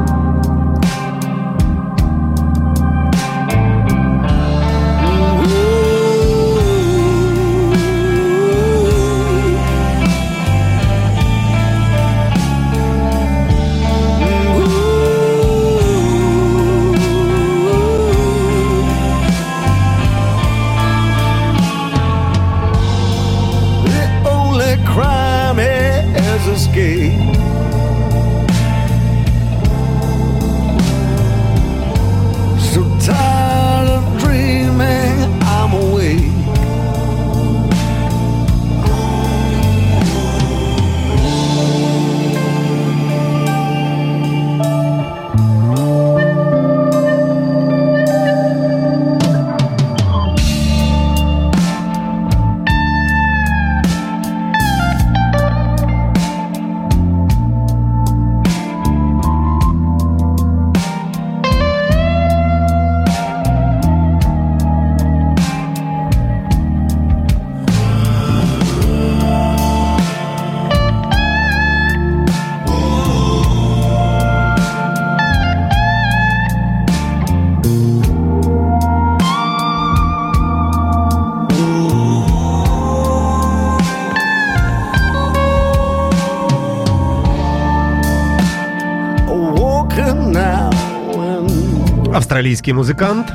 Австралийский 92.44 92.74
музыкант. 92.74 93.32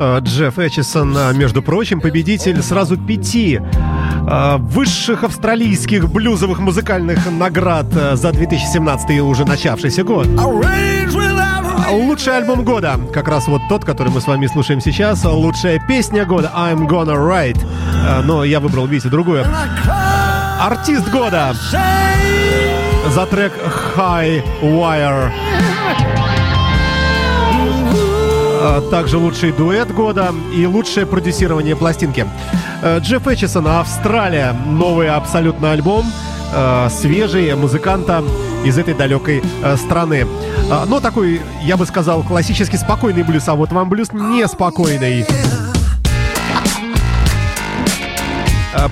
Э, 0.00 0.18
Джефф 0.20 0.58
Эчисон, 0.58 1.16
э, 1.16 1.32
между 1.32 1.62
прочим, 1.62 2.00
победитель 2.00 2.60
сразу 2.60 2.96
пяти 2.96 3.60
э, 3.60 4.56
высших 4.58 5.22
австралийских 5.22 6.10
блюзовых 6.10 6.58
музыкальных 6.58 7.30
наград 7.30 7.86
за 8.14 8.32
2017 8.32 9.20
уже 9.20 9.44
начавшийся 9.44 10.02
год. 10.02 10.26
Лучший 11.88 12.36
альбом 12.36 12.64
года, 12.64 12.98
как 13.14 13.28
раз 13.28 13.46
вот 13.46 13.62
тот, 13.68 13.84
который 13.84 14.08
мы 14.12 14.20
с 14.20 14.26
вами 14.26 14.48
слушаем 14.48 14.80
сейчас. 14.80 15.24
Лучшая 15.24 15.80
песня 15.86 16.24
года 16.24 16.50
I'm 16.52 16.88
Gonna 16.88 17.14
Write. 17.14 17.64
Но 18.24 18.42
я 18.42 18.58
выбрал, 18.58 18.88
видите, 18.88 19.08
другую. 19.08 19.44
Артист 20.60 21.08
года 21.10 21.54
за 23.10 23.26
трек 23.26 23.52
High 23.96 24.42
Wire. 24.62 25.30
А 28.68 28.80
Также 28.90 29.18
лучший 29.18 29.52
дуэт 29.52 29.92
года 29.92 30.32
и 30.54 30.66
лучшее 30.66 31.06
продюсирование 31.06 31.76
пластинки. 31.76 32.26
Э, 32.82 32.98
Джефф 32.98 33.26
Эчисон, 33.28 33.66
Австралия. 33.68 34.52
Новый 34.66 35.08
абсолютно 35.08 35.72
альбом. 35.72 36.04
э, 36.52 36.88
Свежий 36.90 37.54
музыканта 37.54 38.22
из 38.64 38.76
этой 38.78 38.94
далекой 38.94 39.42
э, 39.62 39.76
страны. 39.76 40.26
А, 40.70 40.84
Но 40.86 41.00
такой, 41.00 41.40
я 41.62 41.76
бы 41.76 41.86
сказал, 41.86 42.22
классически 42.22 42.76
спокойный 42.76 43.22
блюз, 43.22 43.48
а 43.48 43.54
вот 43.54 43.72
вам 43.72 43.88
блюз 43.88 44.12
неспокойный. 44.12 45.24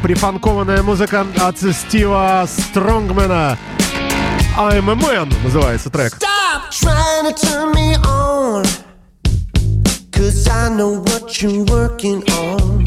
Прифанкованная 0.02 0.82
музыка 0.82 1.26
от 1.42 1.58
Стива 1.58 2.46
Стронгмена. 2.48 3.58
I'm 4.57 4.89
a 4.89 4.95
man 4.95 5.29
называется 5.43 5.89
трек. 5.89 6.15
Stop 6.15 6.71
trying 6.71 7.25
to 7.25 7.33
turn 7.33 7.71
me 7.73 7.95
on. 8.05 8.65
Cause 10.11 10.47
I 10.47 10.69
know 10.69 11.01
what 11.01 11.41
you're 11.41 11.63
working 11.65 12.23
on. 12.31 12.85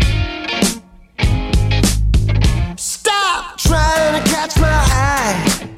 Stop 2.76 3.56
trying 3.56 4.22
to 4.22 4.30
catch 4.30 4.56
my 4.58 4.68
eye. 4.68 5.68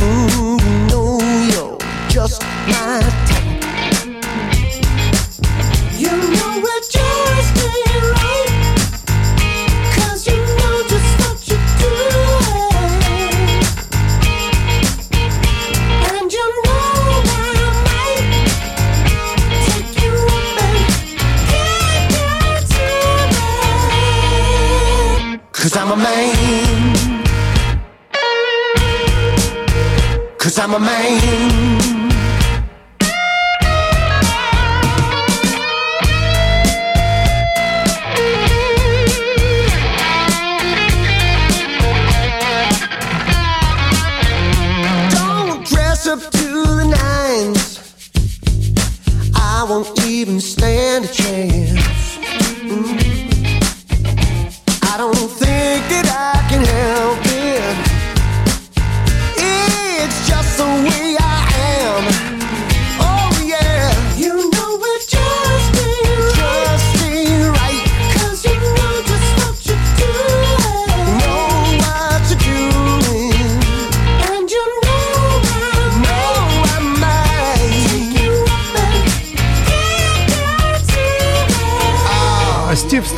Ooh, 0.00 0.58
you 0.60 0.86
know 0.88 1.18
you're 1.50 1.78
just 2.08 2.42
my 2.68 3.00
type. 3.26 3.35
I'm 30.69 30.73
a 30.73 30.79
man. 30.79 31.47
Up 46.07 46.21
to 46.21 46.47
the 46.79 46.85
nines. 46.85 47.81
I 49.35 49.65
won't 49.69 50.05
even 50.05 50.39
stand 50.39 51.03
a 51.03 51.07
chance. 51.09 52.17
Mm. 52.63 52.97
I 54.83 54.97
don't 54.97 55.15
think 55.15 55.83
that 55.89 56.07
I 56.07 56.49
can 56.49 56.63
help 56.63 56.96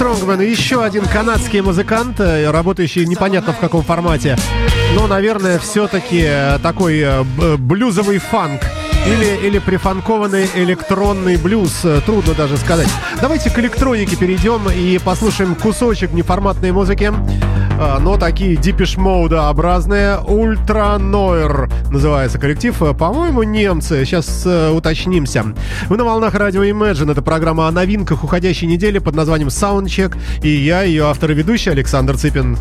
Стив 0.09 0.17
Стронгман, 0.17 0.41
еще 0.41 0.83
один 0.83 1.05
канадский 1.05 1.61
музыкант, 1.61 2.19
э, 2.19 2.49
работающий 2.49 3.05
непонятно 3.05 3.53
в 3.53 3.59
каком 3.59 3.83
формате, 3.83 4.37
но, 4.95 5.05
наверное, 5.05 5.59
все-таки 5.59 6.27
такой 6.63 6.99
э, 6.99 7.23
блюзовый 7.57 8.17
фанк. 8.17 8.61
Или, 9.05 9.47
или 9.47 9.59
прифанкованный 9.59 10.49
электронный 10.55 11.37
блюз, 11.37 11.81
э, 11.83 12.01
трудно 12.05 12.33
даже 12.33 12.57
сказать. 12.57 12.89
Давайте 13.21 13.49
к 13.49 13.57
электронике 13.59 14.15
перейдем 14.15 14.69
и 14.69 14.97
послушаем 14.97 15.55
кусочек 15.55 16.11
неформатной 16.11 16.71
музыки, 16.71 17.11
э, 17.11 17.58
но 17.99 18.17
такие 18.17 18.57
дипиш 18.57 18.97
образные. 18.97 20.19
Ультра 20.19 20.97
Нойр 20.97 21.69
называется 21.91 22.37
коллектив. 22.37 22.75
Э, 22.81 22.93
По-моему, 22.93 23.43
немцы. 23.43 24.03
Сейчас 24.03 24.45
э, 24.45 24.71
уточнимся. 24.71 25.45
Вы 25.87 25.95
на 25.95 26.03
волнах 26.03 26.35
радио 26.35 26.63
Imagine. 26.63 27.11
Это 27.11 27.21
программа 27.21 27.67
о 27.67 27.71
новинках 27.71 28.23
уходящей 28.23 28.67
недели 28.67 28.99
под 28.99 29.15
названием 29.15 29.47
Soundcheck. 29.47 30.17
И 30.43 30.49
я, 30.49 30.83
ее 30.83 31.05
автор 31.05 31.31
и 31.31 31.33
ведущий 31.33 31.69
Александр 31.69 32.17
Цыпин. 32.17 32.57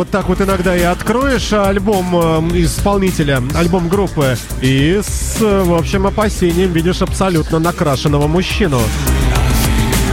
Вот 0.00 0.08
так 0.08 0.30
вот 0.30 0.40
иногда 0.40 0.74
и 0.74 0.80
откроешь 0.80 1.52
альбом 1.52 2.16
э, 2.16 2.62
исполнителя, 2.62 3.42
альбом 3.54 3.86
группы, 3.90 4.38
и 4.62 4.98
с, 5.02 5.36
в 5.40 5.74
общем, 5.74 6.06
опасением 6.06 6.72
видишь 6.72 7.02
абсолютно 7.02 7.58
накрашенного 7.58 8.26
мужчину. 8.26 8.80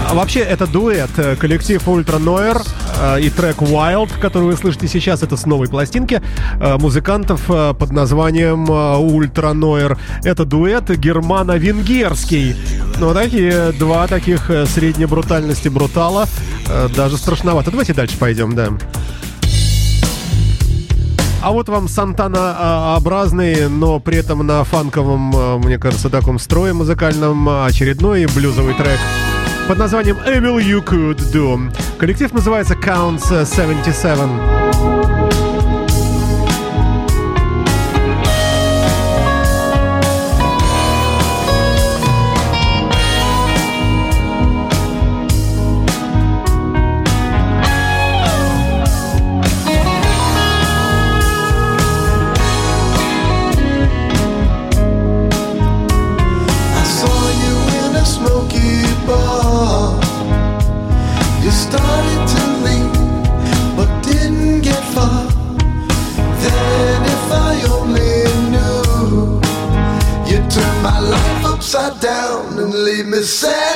А 0.09 0.13
вообще, 0.13 0.41
это 0.41 0.67
дуэт. 0.67 1.11
э, 1.15 1.37
Коллектив 1.37 1.87
Ultranoire 1.87 2.61
э, 2.99 3.21
и 3.21 3.29
трек 3.29 3.59
Wild, 3.59 4.09
который 4.19 4.43
вы 4.43 4.57
слышите 4.57 4.89
сейчас, 4.89 5.23
это 5.23 5.37
с 5.37 5.45
новой 5.45 5.69
пластинки 5.69 6.21
э, 6.59 6.77
музыкантов 6.77 7.45
под 7.45 7.91
названием 7.91 8.69
Ultranoire. 8.69 9.97
Это 10.25 10.43
дуэт 10.43 10.89
германо-венгерский. 10.89 12.57
Ну, 12.99 13.13
такие 13.13 13.71
два 13.71 14.05
таких 14.07 14.51
средней 14.67 15.05
брутальности 15.05 15.69
брутала. 15.69 16.25
Даже 16.93 17.15
страшновато. 17.15 17.71
Давайте 17.71 17.93
дальше 17.93 18.17
пойдем, 18.17 18.53
да. 18.53 18.71
А 21.41 21.51
вот 21.51 21.69
вам 21.69 21.87
Сантана-образный, 21.87 23.69
но 23.69 23.99
при 23.99 24.17
этом 24.17 24.45
на 24.45 24.63
фанковом, 24.63 25.35
э, 25.35 25.57
мне 25.57 25.77
кажется, 25.77 26.09
таком 26.09 26.39
строе 26.39 26.73
музыкальном 26.73 27.47
э, 27.47 27.65
очередной 27.67 28.25
блюзовый 28.25 28.73
трек 28.73 28.99
под 29.67 29.77
названием 29.77 30.17
Evil 30.25 30.57
You 30.57 30.83
Could 30.83 31.19
Do. 31.31 31.73
Коллектив 31.99 32.33
называется 32.33 32.73
Counts 32.73 33.45
77. 33.45 34.66
Sad 73.27 73.66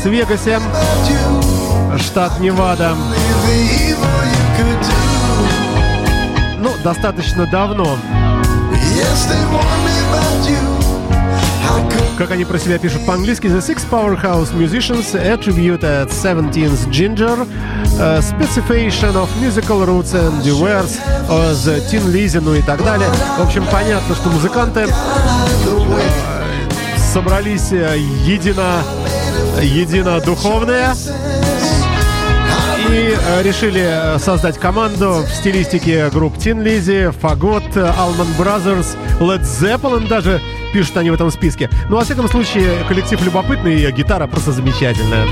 Лас-Вегасе, 0.00 0.58
штат 1.98 2.40
Невада. 2.40 2.96
Ну, 6.58 6.70
достаточно 6.82 7.44
давно. 7.44 7.98
Как 12.16 12.30
они 12.30 12.46
про 12.46 12.58
себя 12.58 12.78
пишут 12.78 13.04
по-английски, 13.04 13.48
The 13.48 13.58
Six 13.58 13.82
Powerhouse 13.90 14.54
Musicians 14.54 15.14
attributed 15.14 16.08
17th 16.08 16.90
Ginger, 16.90 17.46
uh, 17.98 18.22
specification 18.22 19.14
of 19.16 19.28
musical 19.38 19.84
roots 19.84 20.14
and 20.14 20.42
diverse 20.42 20.98
uh, 21.28 21.52
the 21.64 21.78
Tin 21.90 22.10
Lizzy, 22.10 22.40
ну 22.40 22.54
и 22.54 22.62
так 22.62 22.82
далее. 22.82 23.08
В 23.38 23.42
общем, 23.42 23.66
понятно, 23.70 24.14
что 24.14 24.30
музыканты 24.30 24.80
э, 24.80 24.88
собрались 27.12 27.72
э, 27.72 27.98
едино, 27.98 28.82
единодуховные 29.60 30.94
и 32.90 33.16
э, 33.16 33.42
решили 33.42 33.82
э, 33.82 34.18
создать 34.18 34.58
команду 34.58 35.24
в 35.24 35.32
стилистике 35.32 36.10
групп 36.10 36.36
Tin 36.36 36.62
Lizzy, 36.62 37.12
Фагот, 37.12 37.76
Allman 37.76 38.36
Brothers, 38.36 38.96
Led 39.20 39.42
Zeppelin 39.42 40.08
даже 40.08 40.40
пишут 40.72 40.96
они 40.96 41.10
в 41.10 41.14
этом 41.14 41.30
списке. 41.30 41.70
Ну, 41.88 41.96
во 41.96 42.04
всяком 42.04 42.28
случае, 42.28 42.84
коллектив 42.88 43.22
любопытный, 43.22 43.80
и 43.80 43.90
гитара 43.92 44.26
просто 44.26 44.52
замечательная. 44.52 45.26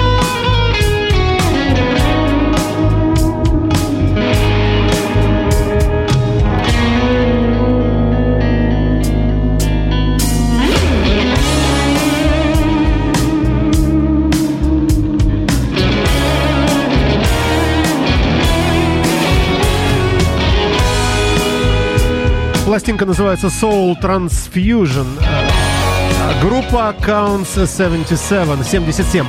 Пластинка 22.79 23.07
называется 23.07 23.49
Soul 23.49 24.01
Transfusion. 24.01 25.19
Э, 25.21 26.41
Группа 26.41 26.95
Counts 27.01 27.67
77, 27.67 28.63
77. 28.63 29.27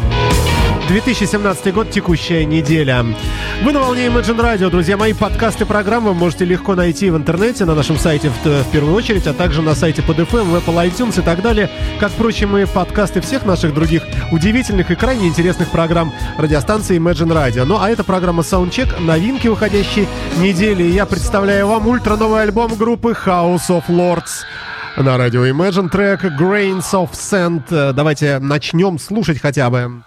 2017 0.89 1.71
год, 1.71 1.91
текущая 1.91 2.45
неделя. 2.45 3.05
Вы 3.63 3.71
на 3.73 3.79
волне 3.79 4.07
Imagine 4.07 4.39
Radio, 4.39 4.71
друзья 4.71 4.97
мои. 4.97 5.13
Подкасты 5.13 5.67
программы 5.67 6.09
вы 6.09 6.15
можете 6.15 6.45
легко 6.45 6.73
найти 6.73 7.11
в 7.11 7.15
интернете, 7.15 7.65
на 7.65 7.75
нашем 7.75 7.99
сайте 7.99 8.31
в, 8.31 8.43
в 8.43 8.71
первую 8.71 8.95
очередь, 8.95 9.27
а 9.27 9.35
также 9.35 9.61
на 9.61 9.75
сайте 9.75 10.01
PodFM, 10.01 10.45
в 10.45 10.55
Apple 10.55 10.89
iTunes 10.89 11.19
и 11.19 11.21
так 11.23 11.43
далее. 11.43 11.69
Как, 11.99 12.11
впрочем, 12.11 12.57
и 12.57 12.65
подкасты 12.65 13.21
всех 13.21 13.45
наших 13.45 13.75
других 13.75 14.01
удивительных 14.31 14.89
и 14.89 14.95
крайне 14.95 15.27
интересных 15.27 15.69
программ 15.69 16.11
радиостанции 16.39 16.97
Imagine 16.97 17.33
Radio. 17.33 17.65
Ну, 17.65 17.77
а 17.79 17.87
это 17.87 18.03
программа 18.03 18.41
Soundcheck, 18.41 18.99
новинки 18.99 19.47
уходящей 19.47 20.07
недели. 20.39 20.81
Я 20.81 21.05
представляю 21.05 21.67
вам 21.67 21.87
ультра 21.87 22.15
новый 22.15 22.41
альбом 22.41 22.73
группы 22.73 23.11
House 23.11 23.69
of 23.69 23.83
Lords. 23.89 24.41
На 24.97 25.19
радио 25.19 25.45
Imagine 25.45 25.89
трек 25.89 26.23
Grains 26.23 26.93
of 26.93 27.11
Sand. 27.11 27.65
Э, 27.69 27.93
Давайте 27.93 28.39
начнем 28.39 28.97
слушать 28.97 29.39
хотя 29.39 29.69
бы. 29.69 30.01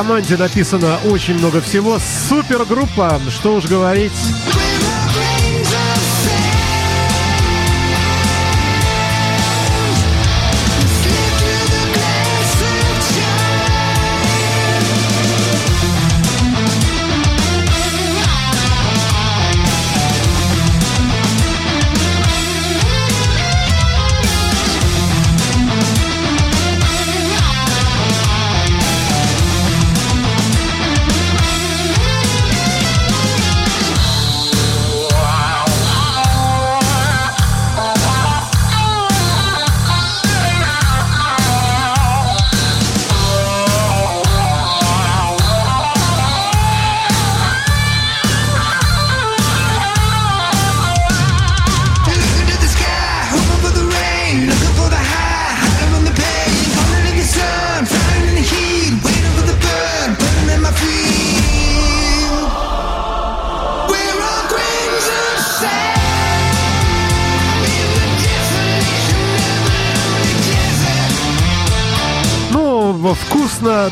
Команде 0.00 0.38
написано 0.38 0.98
очень 1.04 1.34
много 1.34 1.60
всего. 1.60 1.98
Супергруппа, 1.98 3.20
что 3.28 3.56
уж 3.56 3.66
говорить. 3.66 4.12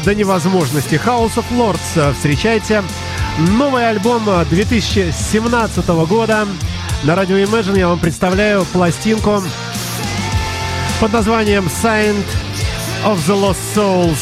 До 0.09 0.14
невозможности. 0.14 0.94
House 0.94 1.34
of 1.34 1.44
Lords. 1.50 2.14
Встречайте. 2.14 2.82
Новый 3.59 3.86
альбом 3.86 4.22
э, 4.26 4.46
2017 4.48 5.86
года. 5.86 6.46
На 7.04 7.14
радио 7.14 7.36
Imagine 7.36 7.78
я 7.78 7.88
вам 7.88 7.98
представляю 7.98 8.64
пластинку 8.64 9.42
под 10.98 11.12
названием 11.12 11.66
Saint 11.82 12.24
of 13.04 13.18
the 13.26 13.38
Lost 13.38 13.59
Souls 13.76 14.16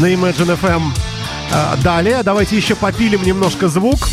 на 0.00 0.12
Imagine 0.12 0.60
FM. 0.60 0.82
А, 1.50 1.78
Далее 1.82 2.22
давайте 2.22 2.56
еще 2.56 2.74
попилим 2.74 3.22
немножко 3.22 3.68
звук 3.68 4.06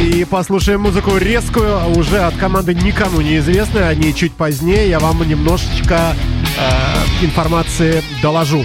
и 0.00 0.24
послушаем 0.24 0.82
музыку 0.82 1.16
резкую, 1.16 1.98
уже 1.98 2.20
от 2.20 2.36
команды 2.36 2.74
никому 2.74 3.20
неизвестной, 3.20 3.88
о 3.88 3.94
ней 3.96 4.12
чуть 4.12 4.34
позднее 4.34 4.88
я 4.88 5.00
вам 5.00 5.28
немножечко 5.28 6.14
э, 6.58 7.24
информации 7.24 8.04
доложу. 8.22 8.64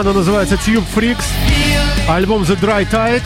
Команда 0.00 0.18
называется 0.18 0.54
Tube 0.54 0.86
Freaks. 0.96 1.26
Альбом 2.08 2.40
The 2.40 2.58
Dry 2.58 2.90
Tide 2.90 3.20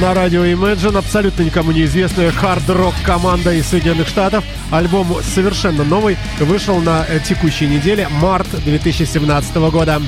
на 0.00 0.14
радио 0.14 0.44
Imagine. 0.44 0.96
Абсолютно 0.96 1.42
никому 1.42 1.72
неизвестная 1.72 2.30
хард-рок 2.30 2.94
команда 3.04 3.52
из 3.52 3.66
Соединенных 3.66 4.06
Штатов. 4.06 4.44
Альбом 4.70 5.08
совершенно 5.24 5.82
новый. 5.82 6.16
Вышел 6.38 6.78
на 6.78 7.04
текущей 7.28 7.66
неделе, 7.66 8.06
март 8.20 8.46
2017 8.64 9.56
года. 9.72 10.00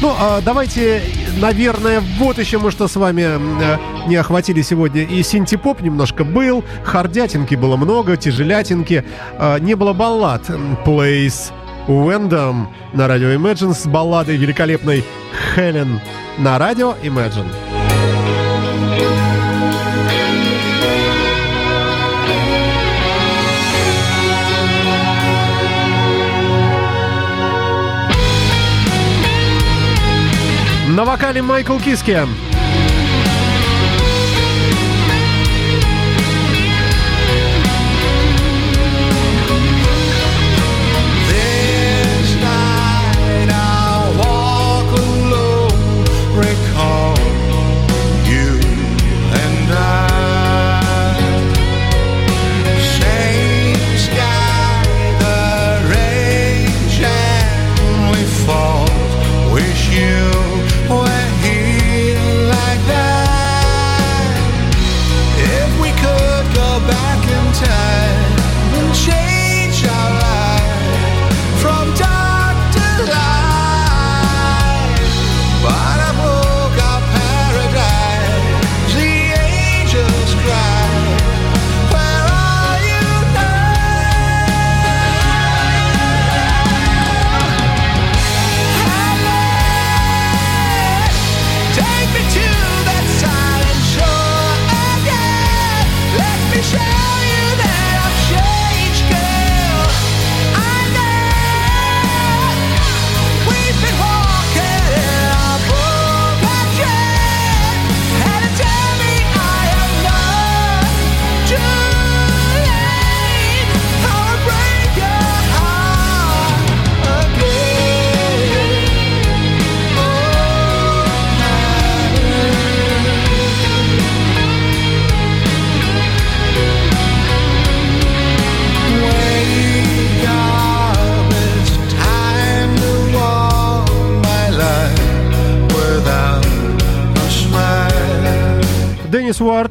Ну, 0.00 0.12
а 0.18 0.40
давайте, 0.40 1.04
наверное, 1.38 2.02
вот 2.18 2.38
еще 2.38 2.58
мы 2.58 2.72
что 2.72 2.88
с 2.88 2.96
вами 2.96 3.38
э, 3.62 3.78
не 4.08 4.16
охватили 4.16 4.60
сегодня. 4.60 5.02
И 5.02 5.22
синтепоп 5.22 5.82
немножко 5.82 6.24
был, 6.24 6.64
хардятинки 6.82 7.54
было 7.54 7.76
много, 7.76 8.16
тяжелятинки. 8.16 9.04
Э, 9.38 9.60
Не 9.60 9.76
было 9.76 9.92
баллад. 9.92 10.50
Place 10.84 11.52
Уэндом 11.90 12.68
на 12.92 13.08
радио 13.08 13.30
Imagine 13.30 13.74
с 13.74 13.84
балладой 13.84 14.36
великолепной 14.36 15.04
Хелен 15.56 16.00
на 16.38 16.56
радио 16.56 16.94
Imagine. 17.02 17.50
На 30.90 31.04
вокале 31.04 31.42
Майкл 31.42 31.76
Киски. 31.78 32.20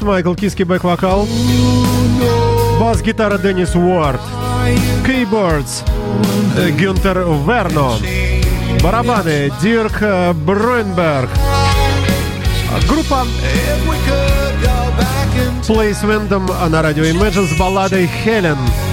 Майкл 0.09 0.33
Киски 0.33 0.63
бэк-вокал. 0.63 1.27
Бас-гитара 2.79 3.37
Деннис 3.37 3.75
Уарт. 3.75 4.19
Кейбордс 5.05 5.83
э, 6.57 6.71
Гюнтер 6.71 7.19
Верно. 7.45 7.91
Барабаны 8.81 9.51
Дирк 9.61 10.01
э, 10.01 10.33
Бройнберг. 10.33 11.29
Группа 12.87 13.23
Place 15.67 16.01
Windom 16.01 16.69
на 16.69 16.81
радио 16.81 17.03
Imagine 17.03 17.45
с 17.45 17.59
балладой 17.59 18.09
Хелен. 18.23 18.57
from 18.57 18.88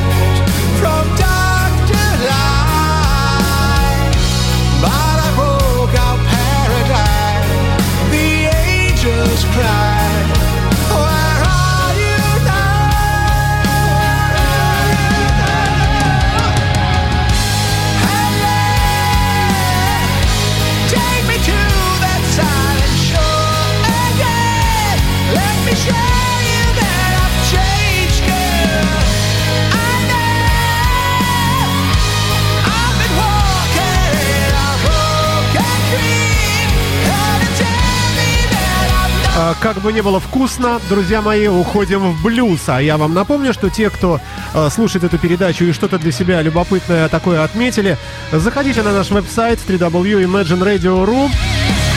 как 39.61 39.81
бы 39.81 39.93
не 39.93 40.03
было 40.03 40.21
вкусно, 40.21 40.81
друзья 40.89 41.23
мои, 41.23 41.47
уходим 41.47 42.13
в 42.13 42.23
блюз. 42.23 42.61
А 42.69 42.81
я 42.81 42.97
вам 42.97 43.15
напомню, 43.15 43.53
что 43.53 43.71
те, 43.71 43.91
кто 43.91 44.21
э, 44.55 44.69
слушает 44.71 45.05
эту 45.05 45.19
передачу 45.19 45.65
и 45.65 45.73
что-то 45.73 45.99
для 45.99 46.13
себя 46.13 46.43
любопытное 46.43 47.09
такое 47.09 47.45
отметили, 47.45 47.99
заходите 48.33 48.83
на 48.83 48.93
наш 48.93 49.11
веб-сайт 49.11 49.59
www.imagineradio.ru. 49.67 51.31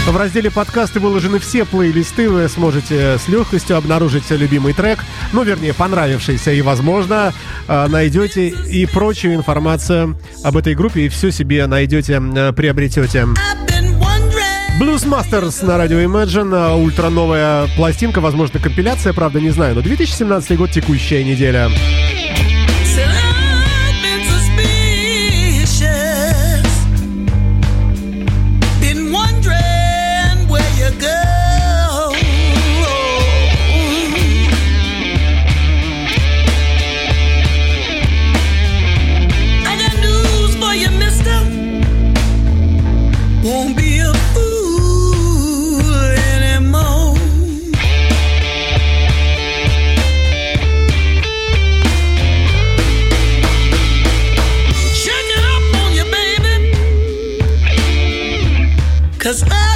В 0.08 0.18
разделе 0.18 0.50
подкасты 0.50 1.00
выложены 1.00 1.40
все 1.40 1.66
плейлисты, 1.66 2.30
вы 2.30 2.50
сможете 2.50 3.18
с 3.18 3.28
легкостью 3.28 3.78
обнаружить 3.78 4.30
любимый 4.32 4.74
трек, 4.74 5.00
ну, 5.34 5.44
вернее, 5.44 5.74
понравившийся, 5.74 6.52
и, 6.52 6.62
возможно, 6.62 7.34
э, 7.68 7.88
найдете 7.88 8.48
и 8.48 8.86
прочую 8.86 9.36
информацию 9.36 10.18
об 10.44 10.58
этой 10.58 10.74
группе, 10.74 11.02
и 11.02 11.10
все 11.10 11.32
себе 11.32 11.68
найдете, 11.68 12.20
э, 12.20 12.54
приобретете. 12.54 13.28
Blues 14.80 15.06
Masters 15.06 15.66
на 15.66 15.78
радио 15.78 16.00
Imagine, 16.00 16.56
а, 16.56 16.74
ультра 16.74 17.10
новая 17.10 17.68
пластинка, 17.76 18.22
возможно, 18.22 18.62
компиляция, 18.62 19.12
правда, 19.12 19.42
не 19.42 19.50
знаю, 19.50 19.76
но 19.76 19.82
2017 19.82 20.58
год, 20.58 20.72
текущая 20.72 21.22
неделя. 21.26 21.70
Cause 59.30 59.44
I 59.44 59.69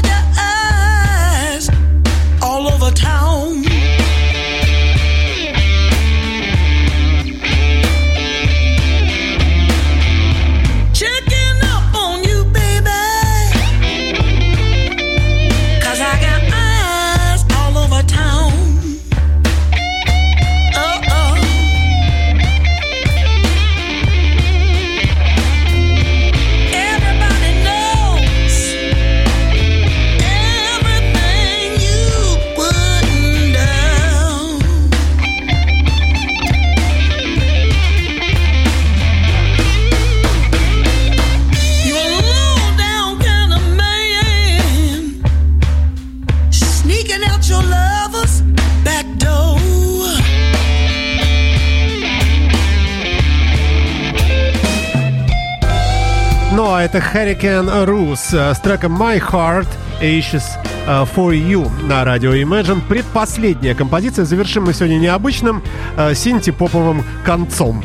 это 56.93 57.03
Hurricane 57.13 57.85
Rus 57.85 58.37
э, 58.37 58.53
с 58.53 58.59
треком 58.59 59.01
My 59.01 59.19
Heart 59.19 59.67
Aches 59.99 60.43
э, 60.85 61.05
For 61.15 61.33
You 61.33 61.67
на 61.87 62.03
радио 62.03 62.33
Imagine. 62.35 62.81
Предпоследняя 62.87 63.73
композиция. 63.73 64.25
Завершим 64.25 64.65
мы 64.65 64.73
сегодня 64.73 64.97
необычным 64.99 65.63
э, 65.97 66.13
синти-поповым 66.13 67.03
концом. 67.25 67.83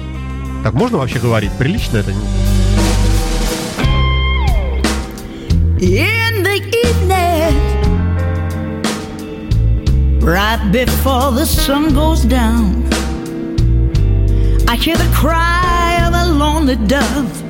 Так 0.62 0.74
можно 0.74 0.98
вообще 0.98 1.18
говорить? 1.20 1.52
Прилично 1.58 1.98
это? 1.98 2.12
in 5.80 6.42
the 6.42 6.58
evening, 6.84 7.54
right 10.20 10.72
before 10.72 11.30
the 11.30 11.46
sun 11.46 11.94
goes 11.94 12.24
down. 12.24 12.84
I 14.68 14.74
hear 14.74 14.96
the 14.96 15.08
cry 15.14 16.04
of 16.04 16.12
a 16.14 16.26
lonely 16.32 16.74
dove, 16.88 17.47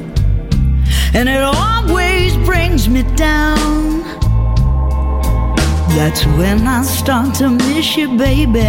and 1.14 1.28
it 1.28 1.42
always 1.42 2.36
brings 2.38 2.88
me 2.88 3.02
down. 3.16 4.02
That's 5.96 6.24
when 6.38 6.66
I 6.66 6.82
start 6.82 7.34
to 7.36 7.48
miss 7.50 7.96
you, 7.96 8.16
baby. 8.16 8.60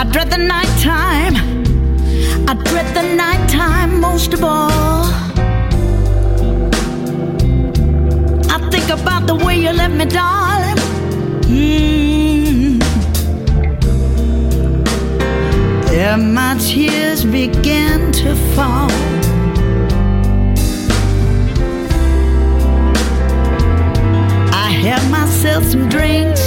I 0.00 0.04
dread 0.12 0.30
the 0.30 0.38
nighttime. 0.38 1.36
I 2.48 2.54
dread 2.64 2.94
the 2.94 3.14
nighttime 3.14 4.00
most 4.00 4.34
of 4.34 4.42
all. 4.44 5.04
I 8.50 8.58
think 8.70 8.90
about 8.90 9.26
the 9.26 9.34
way 9.34 9.60
you 9.60 9.72
left 9.72 9.94
me, 9.94 10.04
darling. 10.06 10.76
Mm. 11.46 11.91
My 16.16 16.54
tears 16.58 17.24
begin 17.24 18.12
to 18.12 18.34
fall. 18.54 18.90
I 24.52 24.68
have 24.84 25.10
myself 25.10 25.64
some 25.64 25.88
drinks. 25.88 26.42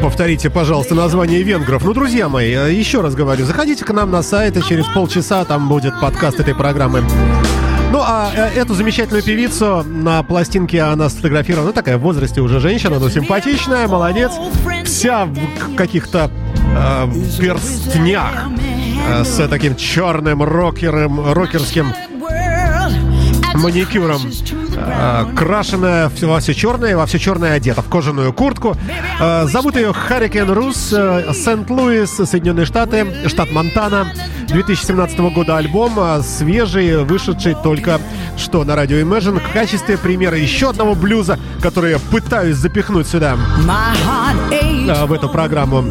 Повторите, 0.00 0.50
пожалуйста, 0.50 0.94
название 0.94 1.42
венгров. 1.42 1.84
Ну, 1.84 1.92
друзья 1.92 2.28
мои, 2.28 2.52
э, 2.52 2.72
еще 2.72 3.00
раз 3.00 3.16
говорю, 3.16 3.44
заходите 3.44 3.84
к 3.84 3.92
нам 3.92 4.12
на 4.12 4.22
сайт, 4.22 4.56
и 4.56 4.62
через 4.62 4.86
полчаса 4.86 5.44
там 5.44 5.68
будет 5.68 6.00
подкаст 6.00 6.38
этой 6.38 6.54
программы. 6.54 7.02
Ну, 7.90 8.00
а 8.00 8.30
э, 8.32 8.60
эту 8.60 8.74
замечательную 8.74 9.24
певицу 9.24 9.82
на 9.82 10.22
пластинке 10.22 10.82
она 10.82 11.08
сфотографировала, 11.08 11.68
ну, 11.68 11.72
такая 11.72 11.98
в 11.98 12.02
возрасте 12.02 12.40
уже 12.40 12.60
женщина, 12.60 13.00
но 13.00 13.08
симпатичная, 13.08 13.88
молодец. 13.88 14.30
Вся 14.84 15.24
в 15.24 15.74
каких-то 15.74 16.30
э, 16.78 17.06
перстнях, 17.40 18.48
э, 19.08 19.24
с 19.24 19.48
таким 19.48 19.76
черным 19.76 20.42
рокером, 20.42 21.32
рокерским 21.32 21.92
маникюром. 23.54 24.20
э, 24.76 25.26
крашеная 25.34 26.10
во 26.22 26.40
все 26.40 26.54
черное, 26.54 26.96
во 26.96 27.06
все 27.06 27.18
черное 27.18 27.54
одета, 27.54 27.82
в 27.82 27.88
кожаную 27.88 28.32
куртку. 28.32 28.76
Э, 29.20 29.46
зовут 29.46 29.76
ее 29.76 29.92
Харрикен 29.92 30.50
Рус, 30.50 30.92
э, 30.92 31.32
Сент-Луис, 31.34 32.10
Соединенные 32.10 32.66
Штаты, 32.66 33.06
штат 33.26 33.50
Монтана. 33.50 34.12
2017 34.48 35.18
года 35.30 35.56
альбом, 35.58 35.94
э, 35.98 36.22
свежий, 36.22 37.04
вышедший 37.04 37.54
только 37.62 38.00
что 38.36 38.64
на 38.64 38.76
радио 38.76 38.98
Imagine 38.98 39.40
в 39.40 39.52
качестве 39.52 39.98
примера 39.98 40.36
еще 40.36 40.70
одного 40.70 40.94
блюза, 40.94 41.38
который 41.60 41.92
я 41.92 41.98
пытаюсь 41.98 42.56
запихнуть 42.56 43.08
сюда, 43.08 43.36
в 45.06 45.12
эту 45.12 45.28
программу. 45.28 45.84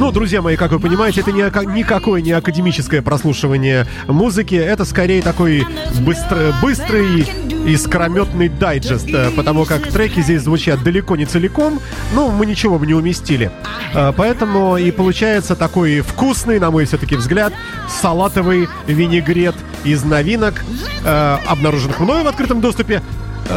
Ну, 0.00 0.10
друзья 0.12 0.40
мои, 0.40 0.56
как 0.56 0.72
вы 0.72 0.80
понимаете, 0.80 1.20
это 1.20 1.30
не, 1.30 1.42
никакое 1.76 2.22
не 2.22 2.32
академическое 2.32 3.02
прослушивание 3.02 3.86
музыки, 4.08 4.54
это 4.54 4.86
скорее 4.86 5.20
такой 5.20 5.66
быстро- 6.00 6.54
быстрый 6.62 7.28
и 7.66 7.76
скрометный 7.76 8.48
дайджест, 8.48 9.06
э, 9.12 9.30
потому 9.36 9.66
как 9.66 9.86
треки 9.88 10.20
здесь 10.20 10.40
звучат 10.40 10.82
далеко 10.82 11.16
не 11.16 11.26
целиком, 11.26 11.80
ну, 12.14 12.30
мы 12.30 12.46
ничего 12.46 12.78
бы 12.78 12.86
не 12.86 12.94
уместили. 12.94 13.50
Э, 13.92 14.14
Поэтому 14.16 14.78
и 14.78 14.90
получается 14.90 15.54
такой 15.54 16.00
вкусный, 16.00 16.58
на 16.58 16.70
мой 16.70 16.86
все-таки 16.86 17.16
взгляд, 17.16 17.52
салатовый 18.00 18.70
винегрет 18.86 19.54
из 19.84 20.02
новинок, 20.02 20.64
э, 21.04 21.36
обнаруженных 21.46 22.00
мною 22.00 22.24
в 22.24 22.26
открытом 22.26 22.62
доступе, 22.62 23.02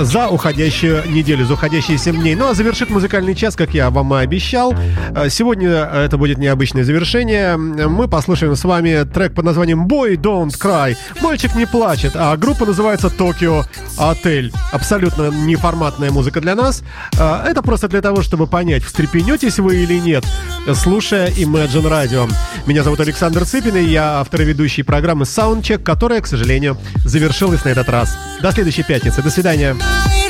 за 0.02 0.28
уходящую 0.30 1.04
неделю, 1.10 1.46
за 1.46 1.54
уходящие 1.54 1.98
7 1.98 2.20
дней. 2.20 2.36
Ну 2.36 2.50
а 2.50 2.54
завершит 2.54 2.90
музыкальный 2.90 3.36
час, 3.36 3.56
как 3.56 3.74
я 3.74 3.90
вам 3.90 4.14
и 4.16 4.20
обещал. 4.20 4.74
Э, 5.16 5.30
Сегодня 5.30 5.70
это 5.70 6.18
будет 6.18 6.38
необычное 6.38 6.84
завершение. 6.84 7.58
Мы 7.58 8.08
послушаем 8.08 8.56
с 8.56 8.64
вами 8.64 9.04
трек 9.04 9.34
под 9.34 9.46
названием 9.46 9.88
Boy 9.88 10.16
Don't 10.16 10.50
Cry. 10.60 10.96
Мальчик 11.22 11.56
не 11.56 11.66
плачет, 11.66 12.14
а 12.16 12.36
группа 12.38 12.66
называется 12.66 13.10
Токио 13.10 13.64
Отель. 13.98 14.52
Абсолютно 14.72 15.30
неформатная 15.32 16.12
музыка 16.12 16.42
для 16.42 16.56
нас. 16.56 16.84
Э, 17.18 17.44
Это 17.48 17.62
просто 17.62 17.88
для 17.88 18.02
того, 18.02 18.22
чтобы 18.22 18.48
понять, 18.48 18.84
встрепенетесь 18.84 19.60
вы 19.60 19.76
или 19.84 20.00
нет, 20.00 20.26
слушая 20.74 21.30
Imagine 21.30 21.90
Radio. 21.90 22.32
Меня 22.66 22.84
зовут 22.84 23.00
Александр 23.00 23.46
Цыпин, 23.46 23.76
и 23.76 23.84
я 23.84 24.20
автор 24.20 24.42
и 24.42 24.46
ведущий 24.46 24.84
программы 24.84 25.24
Soundcheck, 25.26 25.80
которая, 25.84 26.22
к 26.22 26.28
сожалению, 26.28 26.78
завершилась 27.06 27.64
на 27.66 27.70
этот 27.70 27.90
раз. 27.90 28.18
До 28.42 28.52
следующей 28.52 28.84
пятницы. 28.84 29.22
До 29.22 29.30
свидания. 29.30 29.76
night. 29.84 30.23